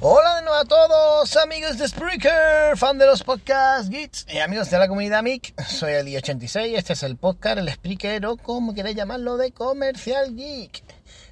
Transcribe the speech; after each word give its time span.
Hola 0.00 0.36
de 0.36 0.42
nuevo 0.42 0.56
a 0.56 0.64
todos, 0.64 1.36
amigos 1.38 1.76
de 1.76 1.88
Spreaker, 1.88 2.76
fan 2.76 2.98
de 2.98 3.06
los 3.06 3.24
podcasts, 3.24 3.90
geeks 3.90 4.26
y 4.32 4.38
amigos 4.38 4.70
de 4.70 4.78
la 4.78 4.86
comunidad 4.86 5.24
MIC. 5.24 5.60
Soy 5.60 5.94
el 5.94 6.16
86 6.16 6.78
este 6.78 6.92
es 6.92 7.02
el 7.02 7.16
podcast, 7.16 7.58
el 7.58 7.68
Spreaker 7.68 8.24
o 8.26 8.36
como 8.36 8.74
queréis 8.74 8.94
llamarlo 8.94 9.36
de 9.36 9.50
Comercial 9.50 10.36
Geek. 10.36 10.84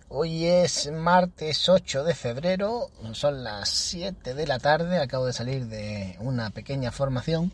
Hoy 0.08 0.46
es 0.46 0.90
martes 0.90 1.68
8 1.68 2.02
de 2.02 2.16
febrero, 2.16 2.90
son 3.12 3.44
las 3.44 3.68
7 3.68 4.34
de 4.34 4.46
la 4.48 4.58
tarde, 4.58 4.98
acabo 4.98 5.26
de 5.26 5.32
salir 5.32 5.66
de 5.66 6.16
una 6.18 6.50
pequeña 6.50 6.90
formación 6.90 7.52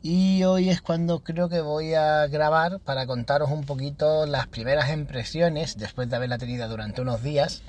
y 0.00 0.44
hoy 0.44 0.70
es 0.70 0.80
cuando 0.80 1.24
creo 1.24 1.48
que 1.48 1.60
voy 1.60 1.94
a 1.94 2.28
grabar 2.28 2.78
para 2.78 3.06
contaros 3.06 3.50
un 3.50 3.64
poquito 3.64 4.26
las 4.26 4.46
primeras 4.46 4.92
impresiones 4.92 5.76
después 5.76 6.08
de 6.08 6.14
haberla 6.14 6.38
tenido 6.38 6.68
durante 6.68 7.00
unos 7.00 7.24
días 7.24 7.62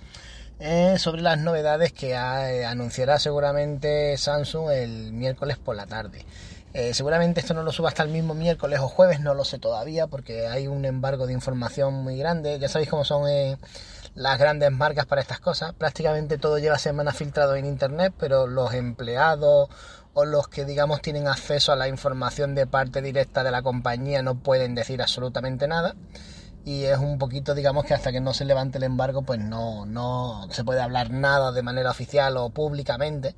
eh, 0.59 0.97
sobre 0.97 1.21
las 1.21 1.37
novedades 1.37 1.93
que 1.93 2.11
eh, 2.11 2.65
anunciará 2.65 3.19
seguramente 3.19 4.17
Samsung 4.17 4.71
el 4.71 5.13
miércoles 5.13 5.57
por 5.57 5.75
la 5.75 5.85
tarde. 5.85 6.25
Eh, 6.73 6.93
seguramente 6.93 7.39
esto 7.39 7.53
no 7.53 7.63
lo 7.63 7.71
suba 7.71 7.89
hasta 7.89 8.03
el 8.03 8.09
mismo 8.09 8.33
miércoles 8.33 8.79
o 8.79 8.87
jueves, 8.87 9.19
no 9.19 9.33
lo 9.33 9.45
sé 9.45 9.59
todavía 9.59 10.07
porque 10.07 10.47
hay 10.47 10.67
un 10.67 10.85
embargo 10.85 11.27
de 11.27 11.33
información 11.33 11.93
muy 11.93 12.17
grande. 12.17 12.57
Ya 12.59 12.69
sabéis 12.69 12.89
cómo 12.89 13.05
son 13.05 13.27
las 14.15 14.39
grandes 14.39 14.71
marcas 14.71 15.05
para 15.05 15.21
estas 15.21 15.39
cosas. 15.39 15.73
Prácticamente 15.73 16.37
todo 16.37 16.57
lleva 16.57 16.79
semanas 16.79 17.15
filtrado 17.15 17.55
en 17.55 17.65
internet, 17.65 18.13
pero 18.19 18.47
los 18.47 18.73
empleados 18.73 19.69
o 20.13 20.25
los 20.25 20.47
que 20.47 20.65
digamos 20.65 21.01
tienen 21.03 21.27
acceso 21.27 21.71
a 21.71 21.75
la 21.75 21.87
información 21.87 22.55
de 22.55 22.65
parte 22.65 23.03
directa 23.03 23.43
de 23.43 23.51
la 23.51 23.61
compañía 23.61 24.23
no 24.23 24.35
pueden 24.35 24.73
decir 24.73 25.01
absolutamente 25.03 25.67
nada 25.67 25.95
y 26.67 26.83
es 26.83 26.97
un 26.97 27.17
poquito, 27.17 27.55
digamos 27.55 27.85
que 27.85 27.93
hasta 27.93 28.11
que 28.11 28.19
no 28.19 28.33
se 28.33 28.43
levante 28.43 28.77
el 28.77 28.83
embargo, 28.83 29.21
pues 29.21 29.39
no, 29.39 29.85
no 29.85 30.49
se 30.51 30.65
puede 30.65 30.81
hablar 30.81 31.11
nada 31.11 31.53
de 31.53 31.63
manera 31.63 31.89
oficial 31.89 32.35
o 32.35 32.49
públicamente. 32.49 33.35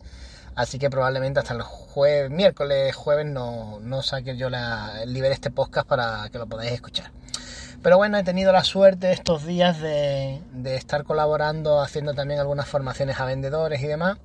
Así 0.56 0.80
que 0.80 0.90
probablemente 0.90 1.40
hasta 1.40 1.54
el 1.54 1.62
jueves, 1.62 2.32
miércoles, 2.32 2.96
jueves 2.96 3.28
no, 3.28 3.80
no 3.82 4.02
saque 4.02 4.36
yo 4.36 4.50
la, 4.50 5.06
libere 5.06 5.36
este 5.36 5.52
podcast 5.52 5.88
para 5.88 6.28
que 6.32 6.40
lo 6.40 6.48
podáis 6.48 6.72
escuchar. 6.72 7.12
Pero 7.84 7.98
bueno, 7.98 8.18
he 8.18 8.24
tenido 8.24 8.52
la 8.52 8.64
suerte 8.64 9.12
estos 9.12 9.46
días 9.46 9.80
de, 9.80 10.42
de 10.52 10.76
estar 10.76 11.04
colaborando, 11.04 11.82
haciendo 11.82 12.16
también 12.16 12.40
algunas 12.40 12.68
formaciones 12.68 13.20
a 13.20 13.26
vendedores 13.26 13.80
y 13.84 13.86
demás. 13.86 14.18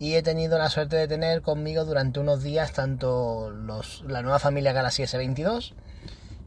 Y 0.00 0.14
he 0.14 0.24
tenido 0.24 0.58
la 0.58 0.70
suerte 0.70 0.96
de 0.96 1.06
tener 1.06 1.42
conmigo 1.42 1.84
durante 1.84 2.18
unos 2.18 2.42
días 2.42 2.72
tanto 2.72 3.50
los, 3.50 4.02
la 4.08 4.22
nueva 4.22 4.40
familia 4.40 4.72
Galaxy 4.72 5.04
S22, 5.04 5.72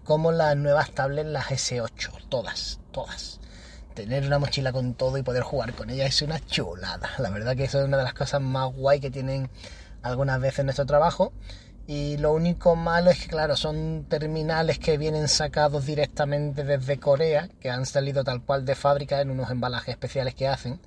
como 0.03 0.31
las 0.31 0.55
nuevas 0.57 0.91
tablets, 0.91 1.29
las 1.29 1.45
S8, 1.47 2.27
todas, 2.29 2.79
todas. 2.91 3.39
Tener 3.93 4.25
una 4.25 4.39
mochila 4.39 4.71
con 4.71 4.95
todo 4.95 5.17
y 5.17 5.23
poder 5.23 5.43
jugar 5.43 5.73
con 5.73 5.89
ella 5.89 6.05
es 6.05 6.21
una 6.21 6.39
chulada. 6.39 7.09
La 7.19 7.29
verdad 7.29 7.55
que 7.55 7.65
eso 7.65 7.79
es 7.79 7.85
una 7.85 7.97
de 7.97 8.03
las 8.03 8.13
cosas 8.13 8.41
más 8.41 8.73
guay 8.73 8.99
que 8.99 9.11
tienen 9.11 9.49
algunas 10.01 10.39
veces 10.41 10.59
en 10.59 10.65
nuestro 10.67 10.85
trabajo. 10.85 11.31
Y 11.85 12.17
lo 12.17 12.31
único 12.31 12.75
malo 12.75 13.11
es 13.11 13.21
que, 13.21 13.27
claro, 13.27 13.57
son 13.57 14.05
terminales 14.07 14.79
que 14.79 14.97
vienen 14.97 15.27
sacados 15.27 15.85
directamente 15.85 16.63
desde 16.63 16.97
Corea, 16.97 17.49
que 17.59 17.69
han 17.69 17.85
salido 17.85 18.23
tal 18.23 18.41
cual 18.41 18.65
de 18.65 18.75
fábrica 18.75 19.19
en 19.19 19.29
unos 19.29 19.51
embalajes 19.51 19.89
especiales 19.89 20.33
que 20.33 20.47
hacen, 20.47 20.79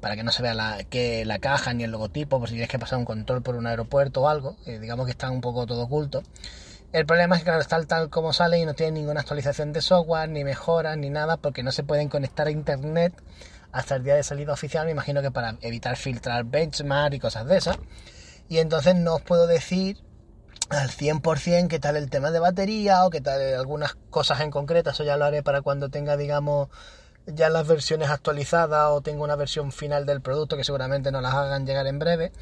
para 0.00 0.16
que 0.16 0.22
no 0.22 0.32
se 0.32 0.42
vea 0.42 0.54
la, 0.54 0.82
que 0.84 1.26
la 1.26 1.38
caja 1.40 1.74
ni 1.74 1.84
el 1.84 1.90
logotipo, 1.90 2.38
por 2.38 2.48
si 2.48 2.54
tienes 2.54 2.70
que 2.70 2.78
pasar 2.78 2.98
un 2.98 3.04
control 3.04 3.42
por 3.42 3.54
un 3.54 3.66
aeropuerto 3.66 4.22
o 4.22 4.28
algo, 4.28 4.56
digamos 4.64 5.04
que 5.04 5.12
están 5.12 5.32
un 5.32 5.42
poco 5.42 5.66
todo 5.66 5.82
oculto. 5.82 6.22
El 6.94 7.06
problema 7.06 7.34
es 7.34 7.40
que 7.40 7.46
claro, 7.46 7.60
está 7.60 7.82
tal 7.86 8.08
como 8.08 8.32
sale 8.32 8.56
y 8.60 8.64
no 8.64 8.74
tiene 8.74 8.92
ninguna 8.92 9.18
actualización 9.18 9.72
de 9.72 9.82
software, 9.82 10.28
ni 10.28 10.44
mejoras, 10.44 10.96
ni 10.96 11.10
nada, 11.10 11.38
porque 11.38 11.64
no 11.64 11.72
se 11.72 11.82
pueden 11.82 12.08
conectar 12.08 12.46
a 12.46 12.52
internet 12.52 13.12
hasta 13.72 13.96
el 13.96 14.04
día 14.04 14.14
de 14.14 14.22
salida 14.22 14.52
oficial, 14.52 14.86
me 14.86 14.92
imagino 14.92 15.20
que 15.20 15.32
para 15.32 15.56
evitar 15.60 15.96
filtrar 15.96 16.44
benchmark 16.44 17.14
y 17.14 17.18
cosas 17.18 17.46
de 17.48 17.56
esas. 17.56 17.78
Y 18.48 18.58
entonces 18.58 18.94
no 18.94 19.16
os 19.16 19.22
puedo 19.22 19.48
decir 19.48 19.98
al 20.68 20.88
100% 20.88 21.66
qué 21.66 21.80
tal 21.80 21.96
el 21.96 22.10
tema 22.10 22.30
de 22.30 22.38
batería 22.38 23.04
o 23.04 23.10
qué 23.10 23.20
tal 23.20 23.40
algunas 23.54 23.96
cosas 24.10 24.40
en 24.42 24.52
concreto, 24.52 24.90
eso 24.90 25.02
ya 25.02 25.16
lo 25.16 25.24
haré 25.24 25.42
para 25.42 25.62
cuando 25.62 25.88
tenga, 25.88 26.16
digamos, 26.16 26.68
ya 27.26 27.48
las 27.48 27.66
versiones 27.66 28.10
actualizadas 28.10 28.90
o 28.90 29.00
tengo 29.00 29.24
una 29.24 29.36
versión 29.36 29.72
final 29.72 30.04
del 30.06 30.20
producto 30.20 30.56
que 30.56 30.64
seguramente 30.64 31.10
no 31.10 31.20
las 31.20 31.34
hagan 31.34 31.66
llegar 31.66 31.86
en 31.86 31.98
breve, 31.98 32.32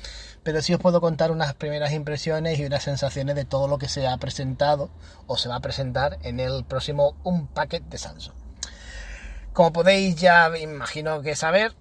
pero 0.43 0.60
sí 0.60 0.75
os 0.75 0.81
puedo 0.81 1.00
contar 1.00 1.31
unas 1.31 1.54
primeras 1.54 1.93
impresiones 1.93 2.59
y 2.59 2.65
unas 2.65 2.82
sensaciones 2.82 3.37
de 3.37 3.44
todo 3.44 3.69
lo 3.69 3.78
que 3.78 3.88
se 3.88 4.06
ha 4.06 4.16
presentado 4.16 4.91
o 5.26 5.37
se 5.37 5.48
va 5.48 5.56
a 5.56 5.60
presentar 5.60 6.19
en 6.22 6.41
el 6.41 6.65
próximo 6.65 7.15
un 7.22 7.47
paquete 7.47 7.87
de 7.91 7.98
Samsung. 7.98 8.34
Como 9.53 9.72
podéis 9.72 10.16
ya 10.16 10.50
imagino 10.59 11.21
que 11.22 11.37
saber, 11.37 11.75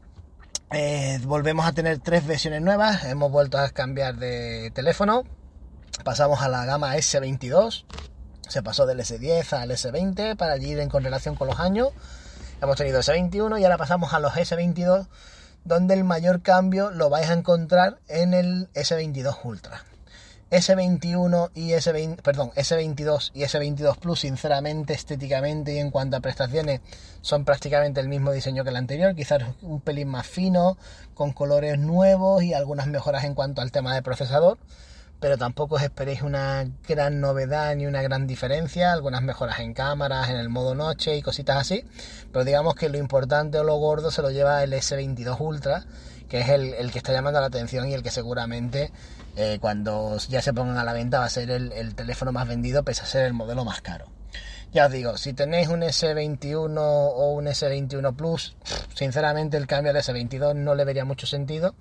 eh, 0.72 1.20
volvemos 1.24 1.66
a 1.66 1.72
tener 1.72 2.00
tres 2.00 2.26
versiones 2.26 2.62
nuevas, 2.62 3.04
hemos 3.06 3.32
vuelto 3.32 3.58
a 3.58 3.70
cambiar 3.70 4.18
de 4.18 4.72
teléfono, 4.74 5.24
pasamos 6.04 6.42
a 6.42 6.50
la 6.50 6.66
gama 6.66 6.96
S22, 6.96 7.86
se 8.48 8.62
pasó 8.62 8.86
del 8.86 9.00
S10 9.00 9.54
al 9.54 9.72
S20 9.72 10.36
para 10.36 10.58
ir 10.58 10.80
en 10.80 10.90
correlación 10.90 11.36
con 11.36 11.48
los 11.48 11.60
años 11.60 11.90
Hemos 12.62 12.78
tenido 12.78 13.00
S21 13.00 13.60
y 13.60 13.64
ahora 13.64 13.80
pasamos 13.80 14.14
a 14.14 14.20
los 14.20 14.34
S22, 14.34 15.08
donde 15.64 15.96
el 15.96 16.04
mayor 16.04 16.44
cambio 16.44 16.92
lo 16.92 17.10
vais 17.10 17.28
a 17.32 17.34
encontrar 17.34 17.98
en 18.08 18.36
el 18.36 18.72
S22 18.74 19.40
Ultra. 19.44 19.84
S21 20.52 21.50
y 21.56 21.72
S20, 21.72 22.22
perdón, 22.22 22.52
S22 22.52 23.32
y 23.34 23.42
S22 23.42 23.98
Plus, 23.98 24.20
sinceramente, 24.20 24.94
estéticamente 24.94 25.74
y 25.74 25.80
en 25.80 25.90
cuanto 25.90 26.18
a 26.18 26.20
prestaciones, 26.20 26.82
son 27.22 27.46
prácticamente 27.46 28.00
el 28.00 28.08
mismo 28.08 28.32
diseño 28.32 28.64
que 28.64 28.70
el 28.70 28.76
anterior, 28.76 29.16
quizás 29.16 29.42
un 29.64 29.82
pelín 29.82 30.10
más 30.10 30.28
fino, 30.28 30.78
con 31.16 31.32
colores 31.32 31.80
nuevos 31.80 32.44
y 32.44 32.54
algunas 32.54 32.86
mejoras 32.86 33.24
en 33.24 33.34
cuanto 33.34 33.62
al 33.62 33.72
tema 33.72 33.96
de 33.96 34.04
procesador 34.04 34.60
pero 35.22 35.38
tampoco 35.38 35.76
os 35.76 35.84
esperéis 35.84 36.24
una 36.24 36.66
gran 36.86 37.22
novedad 37.22 37.76
ni 37.76 37.86
una 37.86 38.02
gran 38.02 38.26
diferencia, 38.26 38.92
algunas 38.92 39.22
mejoras 39.22 39.60
en 39.60 39.76
cámaras, 39.76 40.30
en 40.30 40.38
el 40.38 40.50
modo 40.50 40.74
noche 40.74 41.16
y 41.16 41.22
cositas 41.22 41.58
así, 41.58 41.86
pero 42.34 42.44
digamos 42.44 42.74
que 42.74 42.90
lo 42.90 42.98
importante 42.98 43.60
o 43.60 43.64
lo 43.64 43.76
gordo 43.76 44.10
se 44.10 44.24
lo 44.24 44.32
lleva 44.32 44.64
el 44.64 44.74
S22 44.74 45.40
Ultra, 45.40 45.86
que 46.28 46.40
es 46.40 46.50
el, 46.50 46.92
que 46.92 46.98
está 46.98 47.14
llamando 47.14 47.40
la 47.40 47.46
atención 47.46 47.88
y 47.88 47.94
el 47.94 48.02
que 48.02 48.10
seguramente 48.10 48.92
eh, 49.36 49.60
cuando 49.62 50.18
ya 50.28 50.42
se 50.42 50.54
pongan 50.54 50.80
a 50.80 50.84
la 50.84 50.94
venta 50.94 51.20
va 51.20 51.26
a 51.26 51.30
ser 51.30 51.52
el, 51.52 51.94
teléfono 51.94 52.32
más 52.32 52.48
vendido, 52.48 52.84
pese 52.84 53.04
a 53.04 53.06
ser 53.06 53.26
el 53.26 53.34
modelo 53.34 53.64
más 53.64 53.82
caro. 53.82 54.08
Ya 54.74 54.88
os 54.88 54.92
digo, 54.92 55.18
si 55.18 55.34
tenéis 55.34 55.68
un 55.68 55.82
S21 55.82 56.80
o 56.80 57.32
un 57.34 57.46
S21 57.46 58.16
Plus, 58.16 58.56
sinceramente 58.96 59.58
el 59.58 59.68
cambio 59.68 59.92
al 59.92 59.98
S22 59.98 60.56
no 60.56 60.74
le 60.74 60.84
vería 60.84 61.06
mucho 61.06 61.28
sentido 61.28 61.76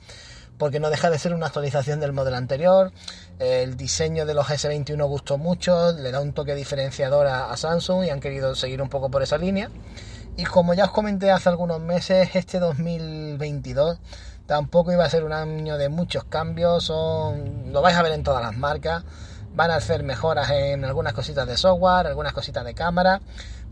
porque 0.61 0.79
no 0.79 0.91
deja 0.91 1.09
de 1.09 1.19
ser 1.19 1.33
una 1.33 1.47
actualización 1.47 2.01
del 2.01 2.13
modelo 2.13 2.37
anterior. 2.37 2.93
El 3.39 3.79
diseño 3.79 4.27
de 4.27 4.35
los 4.35 4.47
S21 4.47 5.09
gustó 5.09 5.39
mucho, 5.39 5.93
le 5.93 6.13
da 6.13 6.21
un 6.21 6.35
toque 6.35 6.55
diferenciador 6.55 7.27
a, 7.29 7.57
Samsung 7.57 8.05
y 8.05 8.11
han 8.11 8.21
querido 8.21 8.55
seguir 8.55 8.83
un 8.83 8.91
poco 8.91 9.11
por 9.11 9.23
esa 9.23 9.39
línea. 9.39 9.71
Y 10.37 10.45
como 10.45 10.75
ya 10.75 10.85
os 10.85 10.91
comenté 10.91 11.31
hace 11.31 11.49
algunos 11.49 11.81
meses, 11.81 12.37
este 12.37 12.61
2022 12.61 14.01
tampoco 14.45 14.93
iba 14.93 15.03
a 15.03 15.09
ser 15.09 15.25
un 15.25 15.33
año 15.33 15.79
de 15.79 15.89
muchos 15.89 16.25
cambios, 16.25 16.85
son, 16.85 17.73
lo 17.73 17.81
vais 17.81 17.97
a 17.97 18.03
ver 18.03 18.13
en 18.13 18.23
todas 18.23 18.43
las 18.43 18.55
marcas. 18.55 19.03
Van 19.55 19.71
a 19.71 19.77
hacer 19.77 20.03
mejoras 20.03 20.51
en 20.51 20.85
algunas 20.85 21.15
cositas 21.15 21.49
de 21.49 21.57
software, 21.57 22.07
algunas 22.07 22.35
cositas 22.35 22.67
de 22.67 22.75
cámara, 22.75 23.23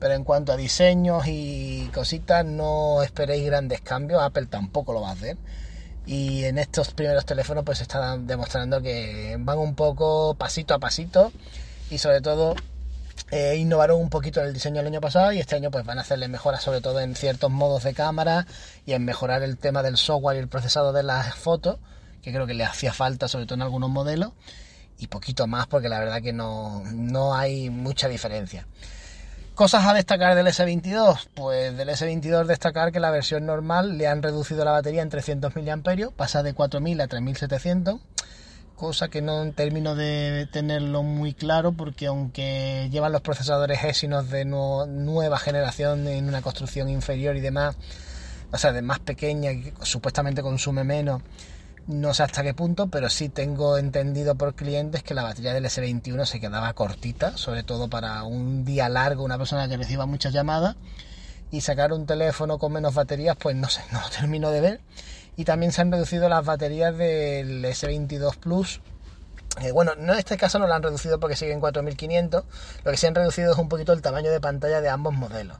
pero 0.00 0.14
en 0.14 0.24
cuanto 0.24 0.52
a 0.52 0.56
diseños 0.56 1.24
y 1.26 1.90
cositas 1.92 2.46
no 2.46 3.02
esperéis 3.02 3.44
grandes 3.44 3.82
cambios, 3.82 4.22
Apple 4.22 4.46
tampoco 4.46 4.94
lo 4.94 5.02
va 5.02 5.10
a 5.10 5.12
hacer. 5.12 5.36
Y 6.08 6.44
en 6.44 6.56
estos 6.56 6.94
primeros 6.94 7.26
teléfonos 7.26 7.64
pues 7.64 7.82
están 7.82 8.26
demostrando 8.26 8.80
que 8.80 9.36
van 9.38 9.58
un 9.58 9.74
poco 9.74 10.34
pasito 10.36 10.72
a 10.72 10.78
pasito 10.78 11.30
y 11.90 11.98
sobre 11.98 12.22
todo 12.22 12.54
eh, 13.30 13.56
innovaron 13.56 14.00
un 14.00 14.08
poquito 14.08 14.40
en 14.40 14.46
el 14.46 14.54
diseño 14.54 14.80
el 14.80 14.86
año 14.86 15.02
pasado 15.02 15.32
y 15.32 15.38
este 15.38 15.56
año 15.56 15.70
pues 15.70 15.84
van 15.84 15.98
a 15.98 16.00
hacerle 16.00 16.28
mejoras 16.28 16.62
sobre 16.62 16.80
todo 16.80 17.00
en 17.00 17.14
ciertos 17.14 17.50
modos 17.50 17.84
de 17.84 17.92
cámara 17.92 18.46
y 18.86 18.94
en 18.94 19.04
mejorar 19.04 19.42
el 19.42 19.58
tema 19.58 19.82
del 19.82 19.98
software 19.98 20.38
y 20.38 20.40
el 20.40 20.48
procesado 20.48 20.94
de 20.94 21.02
las 21.02 21.34
fotos 21.34 21.76
que 22.22 22.32
creo 22.32 22.46
que 22.46 22.54
le 22.54 22.64
hacía 22.64 22.94
falta 22.94 23.28
sobre 23.28 23.44
todo 23.44 23.56
en 23.56 23.62
algunos 23.62 23.90
modelos 23.90 24.32
y 24.98 25.08
poquito 25.08 25.46
más 25.46 25.66
porque 25.66 25.90
la 25.90 25.98
verdad 25.98 26.22
que 26.22 26.32
no, 26.32 26.84
no 26.90 27.34
hay 27.34 27.68
mucha 27.68 28.08
diferencia. 28.08 28.66
Cosas 29.58 29.86
a 29.86 29.92
destacar 29.92 30.36
del 30.36 30.46
S22, 30.46 31.30
pues 31.34 31.76
del 31.76 31.88
S22 31.88 32.46
destacar 32.46 32.92
que 32.92 33.00
la 33.00 33.10
versión 33.10 33.44
normal 33.44 33.98
le 33.98 34.06
han 34.06 34.22
reducido 34.22 34.64
la 34.64 34.70
batería 34.70 35.02
en 35.02 35.08
300 35.08 35.52
mAh, 35.56 36.10
pasa 36.14 36.44
de 36.44 36.54
4000 36.54 37.00
a 37.00 37.08
3700 37.08 37.98
cosa 38.76 39.08
que 39.08 39.20
no 39.20 39.50
termino 39.54 39.96
de 39.96 40.48
tenerlo 40.52 41.02
muy 41.02 41.34
claro 41.34 41.72
porque 41.72 42.06
aunque 42.06 42.88
llevan 42.92 43.10
los 43.10 43.20
procesadores 43.20 43.82
Exynos 43.82 44.30
de 44.30 44.44
nueva 44.44 45.38
generación 45.40 46.06
en 46.06 46.28
una 46.28 46.40
construcción 46.40 46.88
inferior 46.88 47.36
y 47.36 47.40
demás, 47.40 47.74
o 48.52 48.58
sea, 48.58 48.70
de 48.70 48.82
más 48.82 49.00
pequeña 49.00 49.50
que 49.50 49.74
supuestamente 49.82 50.40
consume 50.40 50.84
menos, 50.84 51.20
no 51.88 52.12
sé 52.12 52.22
hasta 52.22 52.42
qué 52.42 52.52
punto, 52.52 52.88
pero 52.88 53.08
sí 53.08 53.30
tengo 53.30 53.78
entendido 53.78 54.34
por 54.34 54.54
clientes 54.54 55.02
que 55.02 55.14
la 55.14 55.22
batería 55.22 55.54
del 55.54 55.64
S21 55.64 56.26
se 56.26 56.38
quedaba 56.38 56.74
cortita, 56.74 57.36
sobre 57.38 57.62
todo 57.62 57.88
para 57.88 58.22
un 58.24 58.64
día 58.66 58.90
largo, 58.90 59.24
una 59.24 59.38
persona 59.38 59.68
que 59.68 59.78
reciba 59.78 60.04
muchas 60.04 60.34
llamadas 60.34 60.76
y 61.50 61.62
sacar 61.62 61.94
un 61.94 62.04
teléfono 62.04 62.58
con 62.58 62.72
menos 62.72 62.94
baterías, 62.94 63.36
pues 63.36 63.56
no 63.56 63.70
sé, 63.70 63.80
no 63.92 64.02
lo 64.02 64.10
termino 64.10 64.50
de 64.50 64.60
ver 64.60 64.80
y 65.34 65.44
también 65.44 65.72
se 65.72 65.80
han 65.80 65.90
reducido 65.90 66.28
las 66.28 66.44
baterías 66.44 66.96
del 66.98 67.64
S22 67.64 68.36
Plus. 68.36 68.80
Eh, 69.62 69.72
bueno, 69.72 69.92
no 69.96 70.12
en 70.12 70.18
este 70.18 70.36
caso 70.36 70.58
no 70.58 70.66
lo 70.66 70.74
han 70.74 70.82
reducido 70.82 71.18
porque 71.18 71.36
siguen 71.36 71.58
4500, 71.58 72.44
lo 72.84 72.90
que 72.90 72.96
se 72.98 73.06
han 73.06 73.14
reducido 73.14 73.52
es 73.52 73.58
un 73.58 73.70
poquito 73.70 73.94
el 73.94 74.02
tamaño 74.02 74.30
de 74.30 74.40
pantalla 74.40 74.82
de 74.82 74.90
ambos 74.90 75.14
modelos. 75.14 75.56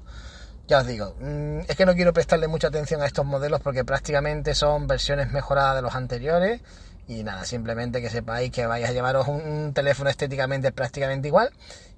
Ya 0.68 0.80
os 0.80 0.86
digo, 0.86 1.14
mm, 1.18 1.60
es 1.66 1.76
que 1.76 1.86
no 1.86 1.94
quiero 1.94 2.12
prestarle 2.12 2.46
mucha 2.46 2.68
atención 2.68 3.00
a 3.00 3.06
estos 3.06 3.24
modelos 3.24 3.62
porque 3.62 3.86
prácticamente 3.86 4.54
son 4.54 4.86
versiones 4.86 5.32
mejoradas 5.32 5.76
de 5.76 5.80
los 5.80 5.94
anteriores 5.94 6.60
y 7.06 7.22
nada, 7.22 7.46
simplemente 7.46 8.02
que 8.02 8.10
sepáis 8.10 8.52
que 8.52 8.66
vais 8.66 8.86
a 8.86 8.92
llevaros 8.92 9.28
un 9.28 9.72
teléfono 9.72 10.10
estéticamente 10.10 10.70
prácticamente 10.70 11.28
igual 11.28 11.50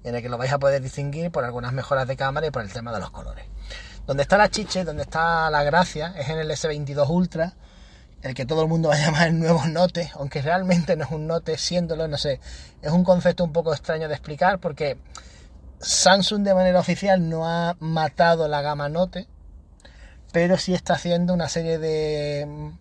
en 0.05 0.15
el 0.15 0.21
que 0.21 0.29
lo 0.29 0.37
vais 0.37 0.53
a 0.53 0.57
poder 0.57 0.81
distinguir 0.81 1.31
por 1.31 1.43
algunas 1.43 1.73
mejoras 1.73 2.07
de 2.07 2.15
cámara 2.15 2.47
y 2.47 2.51
por 2.51 2.61
el 2.61 2.71
tema 2.71 2.93
de 2.93 3.01
los 3.01 3.11
colores. 3.11 3.43
Donde 4.07 4.23
está 4.23 4.37
la 4.37 4.49
chiche, 4.49 4.85
donde 4.85 5.03
está 5.03 5.49
la 5.49 5.63
gracia, 5.63 6.13
es 6.17 6.29
en 6.29 6.39
el 6.39 6.49
S22 6.49 7.09
Ultra, 7.09 7.53
el 8.21 8.33
que 8.33 8.45
todo 8.45 8.61
el 8.61 8.69
mundo 8.69 8.87
va 8.87 8.95
a 8.95 8.99
llamar 8.99 9.27
el 9.27 9.37
nuevo 9.37 9.65
Note, 9.67 10.11
aunque 10.15 10.41
realmente 10.41 10.95
no 10.95 11.03
es 11.03 11.11
un 11.11 11.27
Note, 11.27 11.57
siéndolo, 11.57 12.07
no 12.07 12.17
sé, 12.17 12.39
es 12.81 12.91
un 12.91 13.03
concepto 13.03 13.43
un 13.43 13.51
poco 13.51 13.73
extraño 13.73 14.07
de 14.07 14.13
explicar 14.13 14.59
porque 14.59 14.97
Samsung 15.81 16.43
de 16.43 16.53
manera 16.53 16.79
oficial 16.79 17.27
no 17.29 17.47
ha 17.47 17.75
matado 17.79 18.47
la 18.47 18.61
gama 18.61 18.89
Note, 18.89 19.27
pero 20.31 20.57
sí 20.57 20.73
está 20.73 20.93
haciendo 20.93 21.33
una 21.33 21.49
serie 21.49 21.79
de, 21.79 22.71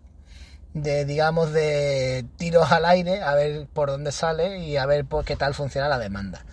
de 0.75 1.05
digamos, 1.05 1.53
de 1.53 2.27
tiros 2.37 2.71
al 2.73 2.85
aire 2.85 3.23
a 3.23 3.35
ver 3.35 3.67
por 3.73 3.91
dónde 3.91 4.13
sale 4.13 4.59
y 4.59 4.77
a 4.77 4.87
ver 4.87 5.05
por 5.07 5.25
qué 5.25 5.37
tal 5.37 5.55
funciona 5.55 5.89
la 5.89 5.99
demanda. 5.99 6.45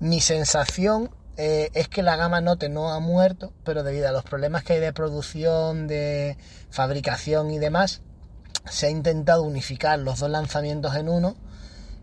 Mi 0.00 0.20
sensación 0.20 1.10
eh, 1.36 1.70
es 1.74 1.88
que 1.88 2.02
la 2.02 2.16
gama 2.16 2.40
Note 2.40 2.68
no 2.68 2.92
ha 2.92 3.00
muerto, 3.00 3.52
pero 3.64 3.82
debido 3.82 4.08
a 4.08 4.12
los 4.12 4.24
problemas 4.24 4.64
que 4.64 4.74
hay 4.74 4.80
de 4.80 4.92
producción, 4.92 5.86
de 5.86 6.36
fabricación 6.70 7.50
y 7.50 7.58
demás, 7.58 8.02
se 8.70 8.86
ha 8.86 8.90
intentado 8.90 9.42
unificar 9.42 9.98
los 9.98 10.20
dos 10.20 10.30
lanzamientos 10.30 10.94
en 10.96 11.08
uno 11.08 11.36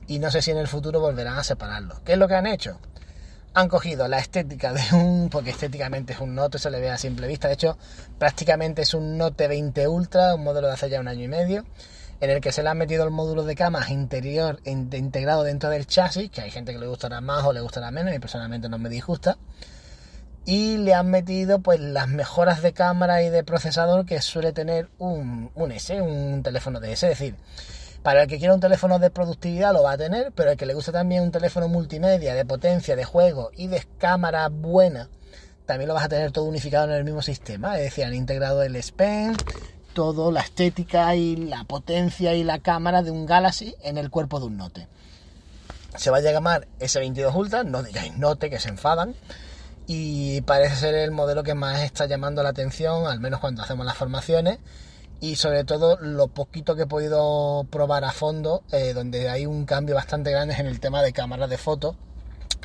y 0.07 0.19
no 0.19 0.31
sé 0.31 0.41
si 0.41 0.51
en 0.51 0.57
el 0.57 0.67
futuro 0.67 0.99
volverán 0.99 1.37
a 1.37 1.43
separarlos. 1.43 1.99
¿Qué 2.01 2.13
es 2.13 2.17
lo 2.17 2.27
que 2.27 2.35
han 2.35 2.47
hecho? 2.47 2.79
Han 3.53 3.67
cogido 3.67 4.07
la 4.07 4.19
estética 4.19 4.73
de 4.73 4.81
un, 4.95 5.29
porque 5.29 5.49
estéticamente 5.49 6.13
es 6.13 6.19
un 6.19 6.35
Note, 6.35 6.59
se 6.59 6.69
le 6.69 6.79
ve 6.79 6.89
a 6.89 6.97
simple 6.97 7.27
vista, 7.27 7.47
de 7.47 7.55
hecho 7.55 7.77
prácticamente 8.17 8.83
es 8.83 8.93
un 8.93 9.17
Note 9.17 9.47
20 9.47 9.87
Ultra, 9.87 10.35
un 10.35 10.43
modelo 10.43 10.67
de 10.67 10.73
hace 10.73 10.89
ya 10.89 10.99
un 10.99 11.07
año 11.07 11.23
y 11.23 11.27
medio, 11.27 11.65
en 12.21 12.29
el 12.29 12.41
que 12.41 12.51
se 12.51 12.61
le 12.61 12.69
han 12.69 12.77
metido 12.77 13.03
el 13.03 13.11
módulo 13.11 13.43
de 13.43 13.55
camas 13.55 13.89
interior 13.89 14.59
integrado 14.65 15.43
dentro 15.43 15.69
del 15.69 15.87
chasis, 15.87 16.29
que 16.29 16.41
hay 16.41 16.51
gente 16.51 16.73
que 16.73 16.79
le 16.79 16.87
gustará 16.87 17.21
más 17.21 17.43
o 17.45 17.53
le 17.53 17.61
gustará 17.61 17.91
menos, 17.91 18.13
y 18.13 18.19
personalmente 18.19 18.69
no 18.69 18.77
me 18.77 18.89
disgusta. 18.89 19.37
Y 20.45 20.77
le 20.77 20.93
han 20.93 21.09
metido 21.09 21.59
pues 21.59 21.79
las 21.79 22.07
mejoras 22.07 22.61
de 22.61 22.73
cámara 22.73 23.21
y 23.23 23.29
de 23.29 23.43
procesador 23.43 24.05
que 24.05 24.21
suele 24.21 24.51
tener 24.51 24.89
un, 24.97 25.51
un 25.53 25.71
S, 25.71 26.01
un 26.01 26.43
teléfono 26.43 26.79
de 26.79 26.93
S, 26.93 27.05
es 27.11 27.19
decir, 27.19 27.35
para 28.03 28.23
el 28.23 28.27
que 28.27 28.37
quiera 28.37 28.53
un 28.53 28.59
teléfono 28.59 28.99
de 28.99 29.09
productividad 29.09 29.73
lo 29.73 29.83
va 29.83 29.93
a 29.93 29.97
tener, 29.97 30.31
pero 30.33 30.51
el 30.51 30.57
que 30.57 30.65
le 30.65 30.73
guste 30.73 30.91
también 30.91 31.23
un 31.23 31.31
teléfono 31.31 31.67
multimedia, 31.67 32.33
de 32.33 32.45
potencia, 32.45 32.95
de 32.95 33.03
juego 33.03 33.51
y 33.55 33.67
de 33.67 33.83
cámara 33.97 34.47
buena, 34.49 35.09
también 35.65 35.87
lo 35.87 35.93
vas 35.93 36.05
a 36.05 36.09
tener 36.09 36.31
todo 36.31 36.45
unificado 36.45 36.85
en 36.85 36.91
el 36.91 37.03
mismo 37.03 37.21
sistema, 37.21 37.77
es 37.77 37.83
decir, 37.83 38.05
han 38.05 38.13
integrado 38.13 38.63
el 38.63 38.75
S 38.75 38.93
todo, 39.93 40.31
la 40.31 40.41
estética 40.41 41.13
y 41.15 41.35
la 41.35 41.65
potencia 41.65 42.33
y 42.33 42.43
la 42.43 42.59
cámara 42.59 43.01
de 43.01 43.11
un 43.11 43.25
Galaxy 43.25 43.75
en 43.81 43.97
el 43.97 44.09
cuerpo 44.09 44.39
de 44.39 44.45
un 44.45 44.57
Note. 44.57 44.87
Se 45.97 46.09
va 46.09 46.17
a 46.17 46.21
llamar 46.21 46.67
S22 46.79 47.35
Ultra, 47.35 47.63
no 47.63 47.83
digáis 47.83 48.15
Note 48.15 48.49
que 48.49 48.59
se 48.59 48.69
enfadan, 48.69 49.15
y 49.87 50.41
parece 50.41 50.75
ser 50.75 50.95
el 50.95 51.11
modelo 51.11 51.43
que 51.43 51.55
más 51.55 51.81
está 51.81 52.05
llamando 52.05 52.43
la 52.43 52.49
atención, 52.49 53.07
al 53.07 53.19
menos 53.19 53.39
cuando 53.39 53.63
hacemos 53.63 53.85
las 53.85 53.97
formaciones 53.97 54.59
y 55.19 55.35
sobre 55.35 55.63
todo 55.63 55.97
lo 55.99 56.27
poquito 56.27 56.75
que 56.75 56.83
he 56.83 56.87
podido 56.87 57.65
probar 57.69 58.03
a 58.03 58.11
fondo, 58.11 58.63
eh, 58.71 58.93
donde 58.93 59.29
hay 59.29 59.45
un 59.45 59.65
cambio 59.65 59.95
bastante 59.95 60.31
grande 60.31 60.55
en 60.55 60.67
el 60.67 60.79
tema 60.79 61.01
de 61.01 61.13
cámaras 61.13 61.49
de 61.49 61.57
fotos 61.57 61.95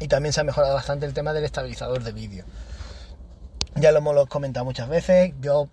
y 0.00 0.08
también 0.08 0.32
se 0.32 0.40
ha 0.40 0.44
mejorado 0.44 0.74
bastante 0.74 1.06
el 1.06 1.14
tema 1.14 1.32
del 1.32 1.44
estabilizador 1.44 2.02
de 2.02 2.12
vídeo. 2.12 2.44
Ya 3.76 3.90
lo 3.90 3.98
hemos 3.98 4.28
comentado 4.28 4.64
muchas 4.64 4.88
veces, 4.88 5.32
yo 5.40 5.68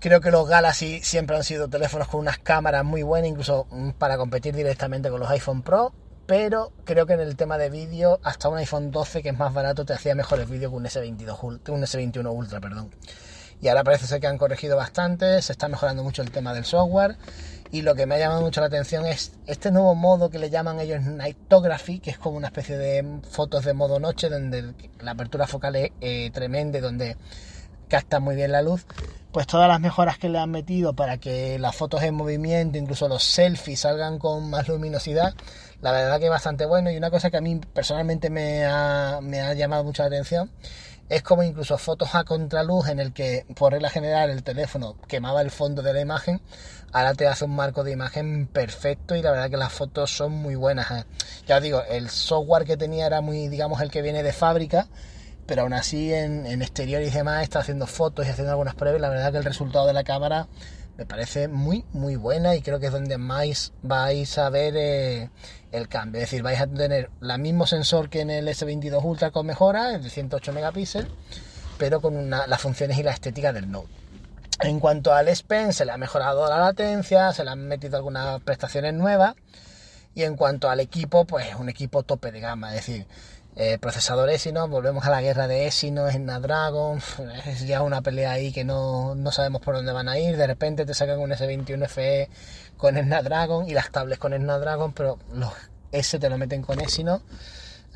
creo 0.00 0.20
que 0.20 0.30
los 0.30 0.48
Galaxy 0.48 1.00
siempre 1.02 1.36
han 1.36 1.44
sido 1.44 1.68
teléfonos 1.68 2.08
con 2.08 2.20
unas 2.20 2.38
cámaras 2.38 2.84
muy 2.84 3.02
buenas, 3.02 3.30
incluso 3.30 3.66
para 3.98 4.16
competir 4.16 4.54
directamente 4.54 5.08
con 5.10 5.20
los 5.20 5.30
iPhone 5.30 5.62
Pro 5.62 5.92
pero 6.26 6.72
creo 6.84 7.06
que 7.06 7.12
en 7.12 7.20
el 7.20 7.36
tema 7.36 7.56
de 7.56 7.70
vídeo, 7.70 8.18
hasta 8.24 8.48
un 8.48 8.58
iPhone 8.58 8.90
12 8.90 9.22
que 9.22 9.28
es 9.30 9.38
más 9.38 9.54
barato 9.54 9.84
te 9.84 9.92
hacía 9.92 10.14
mejores 10.14 10.48
vídeos 10.50 10.72
que 10.72 10.76
un 10.76 10.84
S22 10.84 11.42
un 11.42 11.82
S21 11.82 12.34
Ultra, 12.34 12.60
perdón. 12.60 12.90
Y 13.60 13.68
ahora 13.68 13.84
parece 13.84 14.06
ser 14.06 14.20
que 14.20 14.26
han 14.26 14.38
corregido 14.38 14.76
bastante, 14.76 15.40
se 15.42 15.52
está 15.52 15.68
mejorando 15.68 16.02
mucho 16.02 16.22
el 16.22 16.30
tema 16.30 16.52
del 16.52 16.64
software. 16.64 17.16
Y 17.72 17.82
lo 17.82 17.94
que 17.94 18.06
me 18.06 18.14
ha 18.14 18.18
llamado 18.18 18.42
mucho 18.42 18.60
la 18.60 18.68
atención 18.68 19.06
es 19.06 19.32
este 19.46 19.70
nuevo 19.70 19.94
modo 19.94 20.30
que 20.30 20.38
le 20.38 20.50
llaman 20.50 20.78
ellos 20.78 21.02
Nightography, 21.02 21.98
que 21.98 22.10
es 22.10 22.18
como 22.18 22.36
una 22.36 22.48
especie 22.48 22.78
de 22.78 23.04
fotos 23.28 23.64
de 23.64 23.74
modo 23.74 23.98
noche, 23.98 24.28
donde 24.28 24.72
la 25.00 25.12
apertura 25.12 25.46
focal 25.46 25.76
es 25.76 25.90
eh, 26.00 26.30
tremenda, 26.32 26.80
donde 26.80 27.16
capta 27.88 28.20
muy 28.20 28.34
bien 28.34 28.52
la 28.52 28.62
luz, 28.62 28.86
pues 29.32 29.46
todas 29.46 29.68
las 29.68 29.80
mejoras 29.80 30.18
que 30.18 30.28
le 30.28 30.38
han 30.38 30.50
metido 30.50 30.94
para 30.94 31.18
que 31.18 31.58
las 31.58 31.74
fotos 31.74 32.02
en 32.02 32.14
movimiento, 32.14 32.78
incluso 32.78 33.08
los 33.08 33.22
selfies 33.22 33.80
salgan 33.80 34.18
con 34.18 34.50
más 34.50 34.68
luminosidad, 34.68 35.34
la 35.82 35.92
verdad 35.92 36.18
que 36.18 36.28
bastante 36.28 36.66
bueno 36.66 36.90
y 36.90 36.96
una 36.96 37.10
cosa 37.10 37.30
que 37.30 37.36
a 37.36 37.40
mí 37.40 37.60
personalmente 37.72 38.30
me 38.30 38.64
ha, 38.64 39.20
me 39.22 39.40
ha 39.40 39.54
llamado 39.54 39.84
mucho 39.84 40.02
la 40.02 40.08
atención 40.08 40.50
es 41.08 41.22
como 41.22 41.42
incluso 41.42 41.78
fotos 41.78 42.14
a 42.14 42.24
contraluz 42.24 42.88
en 42.88 42.98
el 42.98 43.12
que 43.12 43.46
por 43.54 43.72
regla 43.72 43.90
general 43.90 44.30
el 44.30 44.42
teléfono 44.42 44.96
quemaba 45.06 45.40
el 45.40 45.50
fondo 45.50 45.82
de 45.82 45.92
la 45.92 46.00
imagen, 46.00 46.40
ahora 46.92 47.14
te 47.14 47.28
hace 47.28 47.44
un 47.44 47.54
marco 47.54 47.84
de 47.84 47.92
imagen 47.92 48.46
perfecto 48.46 49.14
y 49.14 49.22
la 49.22 49.30
verdad 49.30 49.50
que 49.50 49.56
las 49.56 49.72
fotos 49.72 50.10
son 50.10 50.32
muy 50.32 50.56
buenas. 50.56 50.90
¿eh? 50.90 51.04
Ya 51.46 51.58
os 51.58 51.62
digo, 51.62 51.82
el 51.88 52.10
software 52.10 52.64
que 52.64 52.76
tenía 52.76 53.06
era 53.06 53.20
muy, 53.20 53.48
digamos, 53.48 53.80
el 53.80 53.90
que 53.90 54.02
viene 54.02 54.22
de 54.22 54.32
fábrica, 54.32 54.88
pero 55.46 55.62
aún 55.62 55.74
así 55.74 56.12
en, 56.12 56.44
en 56.44 56.60
exteriores 56.60 57.12
y 57.12 57.16
demás 57.16 57.44
está 57.44 57.60
haciendo 57.60 57.86
fotos 57.86 58.26
y 58.26 58.30
haciendo 58.30 58.50
algunas 58.50 58.74
pruebas. 58.74 59.00
La 59.00 59.08
verdad 59.08 59.30
que 59.30 59.38
el 59.38 59.44
resultado 59.44 59.86
de 59.86 59.92
la 59.92 60.02
cámara 60.02 60.48
me 60.96 61.04
parece 61.04 61.48
muy, 61.48 61.84
muy 61.92 62.16
buena 62.16 62.54
y 62.54 62.62
creo 62.62 62.80
que 62.80 62.86
es 62.86 62.92
donde 62.92 63.18
más 63.18 63.72
vais 63.82 64.38
a 64.38 64.48
ver 64.48 64.74
eh, 64.76 65.30
el 65.72 65.88
cambio. 65.88 66.20
Es 66.20 66.30
decir, 66.30 66.42
vais 66.42 66.60
a 66.60 66.66
tener 66.66 67.10
el 67.20 67.38
mismo 67.38 67.66
sensor 67.66 68.08
que 68.08 68.20
en 68.20 68.30
el 68.30 68.48
S22 68.48 69.04
Ultra 69.04 69.30
con 69.30 69.46
mejora, 69.46 69.94
el 69.94 70.02
de 70.02 70.10
108 70.10 70.52
megapíxeles, 70.52 71.08
pero 71.78 72.00
con 72.00 72.30
las 72.30 72.60
funciones 72.60 72.98
y 72.98 73.02
la 73.02 73.12
estética 73.12 73.52
del 73.52 73.70
Note. 73.70 73.88
En 74.60 74.80
cuanto 74.80 75.12
al 75.12 75.28
S 75.28 75.44
se 75.72 75.84
le 75.84 75.92
ha 75.92 75.98
mejorado 75.98 76.48
la 76.48 76.58
latencia, 76.58 77.32
se 77.32 77.44
le 77.44 77.50
han 77.50 77.68
metido 77.68 77.96
algunas 77.96 78.40
prestaciones 78.40 78.94
nuevas. 78.94 79.34
Y 80.14 80.22
en 80.22 80.34
cuanto 80.34 80.70
al 80.70 80.80
equipo, 80.80 81.26
pues 81.26 81.46
es 81.46 81.56
un 81.56 81.68
equipo 81.68 82.02
tope 82.02 82.32
de 82.32 82.40
gama. 82.40 82.72
Decir, 82.72 83.06
eh, 83.56 83.78
procesador 83.78 84.28
Exynos, 84.30 84.68
volvemos 84.68 85.04
a 85.06 85.10
la 85.10 85.22
guerra 85.22 85.48
de 85.48 85.66
Exynos, 85.66 86.12
Snapdragon, 86.12 87.00
es 87.46 87.66
ya 87.66 87.82
una 87.82 88.02
pelea 88.02 88.32
ahí 88.32 88.52
que 88.52 88.64
no, 88.64 89.14
no, 89.14 89.32
sabemos 89.32 89.62
por 89.62 89.74
dónde 89.74 89.92
van 89.92 90.08
a 90.08 90.18
ir, 90.18 90.36
de 90.36 90.46
repente 90.46 90.84
te 90.84 90.94
sacan 90.94 91.18
un 91.18 91.30
S21 91.30 91.88
FE 91.88 92.28
con 92.76 92.96
Snapdragon 92.96 93.68
y 93.68 93.72
las 93.72 93.90
tablets 93.90 94.20
con 94.20 94.32
Snapdragon, 94.32 94.92
pero 94.92 95.18
los 95.32 95.52
S 95.90 96.18
te 96.18 96.28
lo 96.28 96.38
meten 96.38 96.62
con 96.62 96.80
Exynos, 96.80 97.22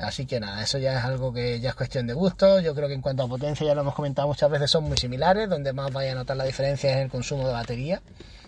Así 0.01 0.25
que 0.25 0.39
nada, 0.39 0.63
eso 0.63 0.79
ya 0.79 0.97
es 0.97 1.05
algo 1.05 1.31
que 1.31 1.59
ya 1.59 1.69
es 1.69 1.75
cuestión 1.75 2.07
de 2.07 2.13
gusto. 2.13 2.59
Yo 2.59 2.73
creo 2.73 2.87
que 2.87 2.95
en 2.95 3.01
cuanto 3.01 3.21
a 3.21 3.27
potencia, 3.27 3.67
ya 3.67 3.75
lo 3.75 3.81
hemos 3.81 3.93
comentado 3.93 4.27
muchas 4.27 4.49
veces, 4.49 4.71
son 4.71 4.85
muy 4.85 4.97
similares. 4.97 5.47
Donde 5.47 5.73
más 5.73 5.93
vaya 5.93 6.13
a 6.13 6.15
notar 6.15 6.37
la 6.37 6.43
diferencia 6.43 6.89
es 6.89 6.95
en 6.97 7.03
el 7.03 7.09
consumo 7.09 7.45
de 7.45 7.53
batería, 7.53 8.01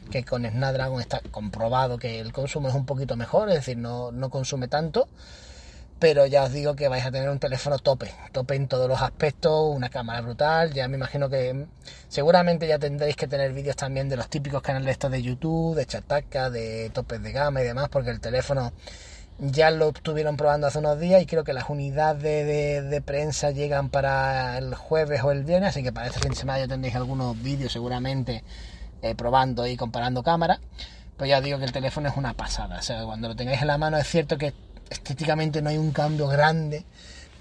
que 0.09 0.23
con 0.23 0.49
Snapdragon 0.49 0.99
está 0.99 1.21
comprobado 1.31 1.99
que 1.99 2.19
el 2.19 2.33
consumo 2.33 2.69
es 2.69 2.75
un 2.75 2.87
poquito 2.87 3.15
mejor, 3.15 3.49
es 3.49 3.55
decir, 3.55 3.77
no, 3.77 4.11
no 4.11 4.31
consume 4.31 4.67
tanto. 4.67 5.07
Pero 6.03 6.25
ya 6.25 6.43
os 6.43 6.51
digo 6.51 6.75
que 6.75 6.89
vais 6.89 7.05
a 7.05 7.11
tener 7.11 7.29
un 7.29 7.39
teléfono 7.39 7.79
tope, 7.79 8.11
tope 8.33 8.55
en 8.55 8.67
todos 8.67 8.89
los 8.89 9.01
aspectos, 9.01 9.73
una 9.73 9.87
cámara 9.87 10.19
brutal. 10.19 10.73
Ya 10.73 10.89
me 10.89 10.97
imagino 10.97 11.29
que 11.29 11.65
seguramente 12.09 12.67
ya 12.67 12.77
tendréis 12.77 13.15
que 13.15 13.25
tener 13.25 13.53
vídeos 13.53 13.77
también 13.77 14.09
de 14.09 14.17
los 14.17 14.27
típicos 14.27 14.61
canales 14.61 14.91
estos 14.91 15.11
de 15.11 15.21
YouTube, 15.21 15.77
de 15.77 15.85
Chataca, 15.85 16.49
de 16.49 16.89
topes 16.93 17.23
de 17.23 17.31
gama 17.31 17.61
y 17.61 17.63
demás, 17.63 17.87
porque 17.87 18.09
el 18.09 18.19
teléfono 18.19 18.73
ya 19.39 19.71
lo 19.71 19.91
estuvieron 19.91 20.35
probando 20.35 20.67
hace 20.67 20.79
unos 20.79 20.99
días 20.99 21.21
y 21.21 21.25
creo 21.25 21.45
que 21.45 21.53
las 21.53 21.69
unidades 21.69 22.21
de, 22.21 23.01
prensa 23.01 23.51
llegan 23.51 23.87
para 23.87 24.57
el 24.57 24.75
jueves 24.75 25.23
o 25.23 25.31
el 25.31 25.45
viernes, 25.45 25.69
así 25.69 25.83
que 25.83 25.93
para 25.93 26.07
este 26.07 26.19
fin 26.19 26.31
de 26.31 26.35
semana 26.35 26.59
ya 26.59 26.67
tendréis 26.67 26.97
algunos 26.97 27.41
vídeos 27.41 27.71
seguramente 27.71 28.43
eh, 29.03 29.15
probando 29.15 29.65
y 29.67 29.77
comparando 29.77 30.21
cámaras. 30.21 30.59
Pues 31.15 31.29
ya 31.29 31.37
os 31.37 31.45
digo 31.45 31.59
que 31.59 31.65
el 31.65 31.71
teléfono 31.71 32.09
es 32.09 32.17
una 32.17 32.33
pasada, 32.33 32.79
o 32.79 32.81
sea, 32.81 33.05
cuando 33.05 33.29
lo 33.29 33.37
tengáis 33.37 33.61
en 33.61 33.67
la 33.67 33.77
mano 33.77 33.97
es 33.97 34.07
cierto 34.07 34.37
que 34.37 34.51
estéticamente 34.93 35.61
no 35.61 35.69
hay 35.69 35.77
un 35.77 35.91
cambio 35.91 36.27
grande, 36.27 36.85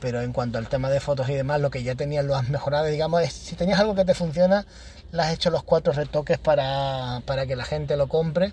pero 0.00 0.20
en 0.20 0.32
cuanto 0.32 0.58
al 0.58 0.68
tema 0.68 0.90
de 0.90 1.00
fotos 1.00 1.28
y 1.28 1.34
demás, 1.34 1.60
lo 1.60 1.70
que 1.70 1.82
ya 1.82 1.94
tenías 1.94 2.24
lo 2.24 2.34
has 2.34 2.48
mejorado, 2.48 2.86
digamos, 2.86 3.24
si 3.32 3.54
tenías 3.54 3.78
algo 3.78 3.94
que 3.94 4.04
te 4.04 4.14
funciona, 4.14 4.66
le 5.12 5.22
has 5.22 5.32
hecho 5.32 5.50
los 5.50 5.62
cuatro 5.62 5.92
retoques 5.92 6.38
para, 6.38 7.22
para 7.24 7.46
que 7.46 7.54
la 7.54 7.64
gente 7.64 7.96
lo 7.96 8.08
compre. 8.08 8.52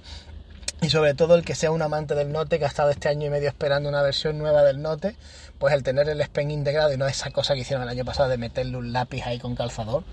Y 0.82 0.90
sobre 0.90 1.14
todo 1.14 1.36
el 1.36 1.44
que 1.44 1.56
sea 1.56 1.72
un 1.72 1.82
amante 1.82 2.16
del 2.16 2.32
Note 2.32 2.58
que 2.58 2.64
ha 2.64 2.68
estado 2.70 2.90
este 2.90 3.10
año 3.10 3.28
y 3.28 3.30
medio 3.30 3.50
esperando 3.50 3.90
una 3.90 4.02
versión 4.02 4.38
nueva 4.38 4.64
del 4.64 4.82
Note, 4.82 5.16
pues 5.58 5.74
el 5.74 5.84
tener 5.84 6.08
el 6.08 6.22
S 6.22 6.30
Pen 6.32 6.52
integrado 6.52 6.94
y 6.94 6.98
no 6.98 7.06
esa 7.06 7.32
cosa 7.32 7.54
que 7.54 7.62
hicieron 7.62 7.84
el 7.84 7.90
año 7.90 8.06
pasado 8.06 8.30
de 8.30 8.38
meterle 8.38 8.78
un 8.78 8.94
lápiz 8.94 9.24
ahí 9.26 9.40
con 9.40 9.56
calzador, 9.56 10.04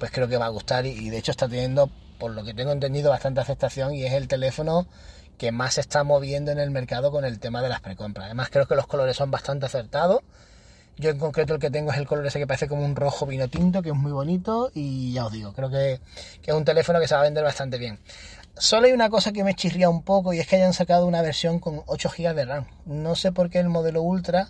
pues 0.00 0.10
creo 0.10 0.26
que 0.26 0.36
va 0.36 0.46
a 0.46 0.48
gustar 0.48 0.84
y, 0.84 1.10
de 1.10 1.18
hecho 1.18 1.30
está 1.30 1.48
teniendo, 1.48 1.90
por 2.18 2.32
lo 2.32 2.42
que 2.42 2.54
tengo 2.54 2.72
entendido, 2.72 3.10
bastante 3.10 3.40
aceptación 3.40 3.94
y 3.94 4.04
es 4.04 4.12
el 4.12 4.26
teléfono 4.26 4.86
que 5.40 5.52
más 5.52 5.74
se 5.74 5.80
está 5.80 6.04
moviendo 6.04 6.52
en 6.52 6.58
el 6.58 6.70
mercado 6.70 7.10
con 7.10 7.24
el 7.24 7.40
tema 7.40 7.62
de 7.62 7.70
las 7.70 7.80
precompras. 7.80 8.26
Además 8.26 8.50
creo 8.50 8.68
que 8.68 8.74
los 8.74 8.86
colores 8.86 9.16
son 9.16 9.30
bastante 9.30 9.64
acertados. 9.64 10.20
Yo 10.98 11.08
en 11.08 11.18
concreto 11.18 11.54
el 11.54 11.60
que 11.60 11.70
tengo 11.70 11.90
es 11.90 11.96
el 11.96 12.06
color 12.06 12.26
ese 12.26 12.38
que 12.38 12.46
parece 12.46 12.68
como 12.68 12.84
un 12.84 12.94
rojo 12.94 13.24
vino 13.24 13.48
tinto, 13.48 13.80
que 13.80 13.88
es 13.88 13.94
muy 13.94 14.12
bonito 14.12 14.70
y 14.74 15.14
ya 15.14 15.24
os 15.24 15.32
digo, 15.32 15.54
creo 15.54 15.70
que, 15.70 15.98
que 16.42 16.50
es 16.50 16.54
un 16.54 16.66
teléfono 16.66 17.00
que 17.00 17.08
se 17.08 17.14
va 17.14 17.22
a 17.22 17.24
vender 17.24 17.42
bastante 17.42 17.78
bien. 17.78 17.98
Solo 18.54 18.86
hay 18.86 18.92
una 18.92 19.08
cosa 19.08 19.32
que 19.32 19.42
me 19.42 19.54
chirría 19.54 19.88
un 19.88 20.02
poco 20.02 20.34
y 20.34 20.40
es 20.40 20.46
que 20.46 20.56
hayan 20.56 20.74
sacado 20.74 21.06
una 21.06 21.22
versión 21.22 21.58
con 21.58 21.80
8 21.86 22.10
GB 22.18 22.34
de 22.34 22.44
RAM. 22.44 22.66
No 22.84 23.14
sé 23.14 23.32
por 23.32 23.48
qué 23.48 23.60
el 23.60 23.70
modelo 23.70 24.02
Ultra, 24.02 24.48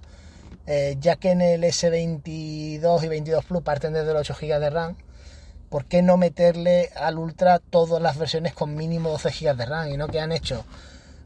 eh, 0.67 0.97
ya 0.99 1.15
que 1.15 1.31
en 1.31 1.41
el 1.41 1.63
S22 1.63 3.05
y 3.05 3.09
22 3.09 3.45
Plus 3.45 3.63
parten 3.63 3.93
desde 3.93 4.13
los 4.13 4.29
8 4.29 4.37
GB 4.41 4.59
de 4.59 4.71
RAM, 4.71 4.97
¿por 5.71 5.87
qué 5.87 6.03
no 6.03 6.19
meterle 6.19 6.91
al 6.95 7.17
Ultra 7.17 7.59
todas 7.59 8.03
las 8.03 8.19
versiones 8.19 8.53
con 8.53 8.75
mínimo 8.75 9.09
12 9.09 9.31
GB 9.31 9.57
de 9.57 9.67
RAM 9.67 9.89
y 9.89 9.97
no 9.97 10.09
que 10.09 10.21
han 10.21 10.33
hecho 10.33 10.67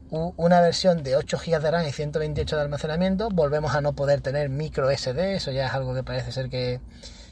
una 0.09 0.61
versión 0.61 1.03
de 1.03 1.17
8 1.17 1.37
GB 1.45 1.61
de 1.61 1.71
RAM 1.71 1.85
y 1.85 1.91
128 1.91 2.55
de 2.55 2.61
almacenamiento? 2.61 3.29
Volvemos 3.29 3.75
a 3.75 3.81
no 3.81 3.93
poder 3.93 4.21
tener 4.21 4.47
micro 4.47 4.89
SD, 4.89 5.35
eso 5.35 5.51
ya 5.51 5.67
es 5.67 5.73
algo 5.73 5.93
que 5.93 6.03
parece 6.03 6.31
ser 6.31 6.49
que, 6.49 6.79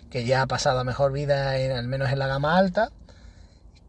que 0.09 0.25
ya 0.25 0.41
ha 0.41 0.47
pasado 0.47 0.79
a 0.79 0.83
mejor 0.83 1.13
vida, 1.13 1.51
al 1.51 1.87
menos 1.87 2.11
en 2.11 2.19
la 2.19 2.27
gama 2.27 2.57
alta 2.57 2.91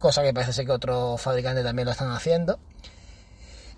cosa 0.04 0.23
que 0.23 0.35
parece 0.35 0.52
ser 0.52 0.66
que 0.66 0.73
otros 0.73 1.19
fabricantes 1.19 1.64
también 1.64 1.87
lo 1.87 1.93
están 1.93 2.11
haciendo. 2.11 2.59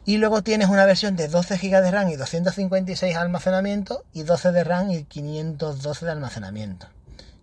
Y 0.05 0.19
luego 0.19 0.43
tienes 0.43 0.69
una 0.69 0.85
versión 0.85 1.15
de 1.15 1.29
12 1.29 1.57
GB 1.57 1.83
de 1.83 1.91
RAM 1.93 2.09
y 2.09 2.17
256 2.17 3.15
de 3.15 3.21
almacenamiento 3.21 4.05
y 4.13 4.25
12 4.25 4.51
de 4.51 4.65
RAM 4.65 4.91
y 4.91 5.05
512 5.05 6.05
de 6.05 6.11
almacenamiento, 6.11 6.89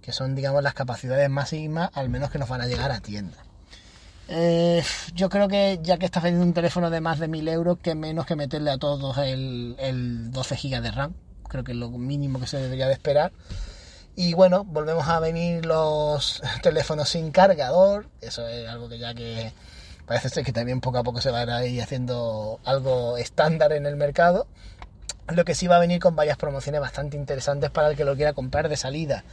que 0.04 0.12
son 0.12 0.36
digamos 0.36 0.62
las 0.62 0.76
capacidades 0.76 1.30
máximas 1.30 1.90
al 1.94 2.10
menos 2.10 2.30
que 2.30 2.38
nos 2.38 2.50
van 2.50 2.62
a 2.62 2.68
llegar 2.68 2.92
a 2.92 3.00
tienda. 3.00 3.38
Eh, 4.28 4.84
yo 5.14 5.30
creo 5.30 5.48
que 5.48 5.80
ya 5.82 5.98
que 5.98 6.06
estás 6.06 6.24
vendiendo 6.24 6.48
un 6.48 6.54
teléfono 6.54 6.90
de 6.90 7.02
más 7.02 7.20
de 7.20 7.28
1000 7.28 7.48
euros, 7.48 7.78
que 7.82 7.96
menos 7.96 8.26
que 8.26 8.36
meterle 8.36 8.72
a 8.72 8.78
todos 8.78 9.18
el, 9.18 9.76
el 9.80 10.32
12 10.32 10.56
GB 10.56 10.82
de 10.82 10.92
RAM, 10.92 11.14
creo 11.48 11.64
que 11.64 11.72
es 11.72 11.78
lo 11.78 11.90
mínimo 11.90 12.40
que 12.40 12.48
se 12.48 12.58
debería 12.58 12.88
de 12.88 12.94
esperar. 12.94 13.32
Y 14.16 14.34
bueno, 14.34 14.64
volvemos 14.64 15.08
a 15.08 15.20
venir 15.20 15.66
los 15.66 16.42
teléfonos 16.62 17.10
sin 17.10 17.32
cargador. 17.32 18.08
Eso 18.22 18.48
es 18.48 18.68
algo 18.70 18.88
que 18.90 19.00
ya 19.00 19.14
que 19.14 19.52
parece 20.06 20.30
ser 20.30 20.44
que 20.44 20.54
también 20.54 20.82
poco 20.82 21.00
a 21.00 21.04
poco 21.04 21.22
se 21.22 21.32
va 21.32 21.42
a 21.42 21.66
ir 21.66 21.82
haciendo 21.82 22.60
algo 22.66 23.18
estándar 23.18 23.74
en 23.74 23.86
el 23.86 23.96
mercado. 23.96 24.48
Lo 25.34 25.46
que 25.46 25.56
sí 25.56 25.68
va 25.68 25.78
a 25.78 25.80
venir 25.80 26.00
con 26.00 26.16
varias 26.16 26.38
promociones 26.38 26.82
bastante 26.82 27.18
interesantes 27.18 27.72
para 27.72 27.90
el 27.90 27.96
que 27.96 28.04
lo 28.04 28.16
quiera 28.16 28.34
comprar 28.34 28.70
de 28.70 28.78
salida. 28.78 29.24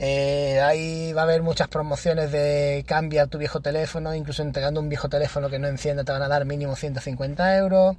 Eh, 0.00 0.60
ahí 0.60 1.12
va 1.12 1.22
a 1.22 1.24
haber 1.24 1.42
muchas 1.42 1.66
promociones 1.68 2.30
de 2.30 2.84
cambia 2.86 3.26
tu 3.26 3.36
viejo 3.38 3.60
teléfono, 3.60 4.14
incluso 4.14 4.42
entregando 4.42 4.80
un 4.80 4.88
viejo 4.88 5.08
teléfono 5.08 5.50
que 5.50 5.58
no 5.58 5.66
encienda 5.66 6.04
te 6.04 6.12
van 6.12 6.22
a 6.22 6.28
dar 6.28 6.44
mínimo 6.44 6.76
150 6.76 7.56
euros. 7.56 7.96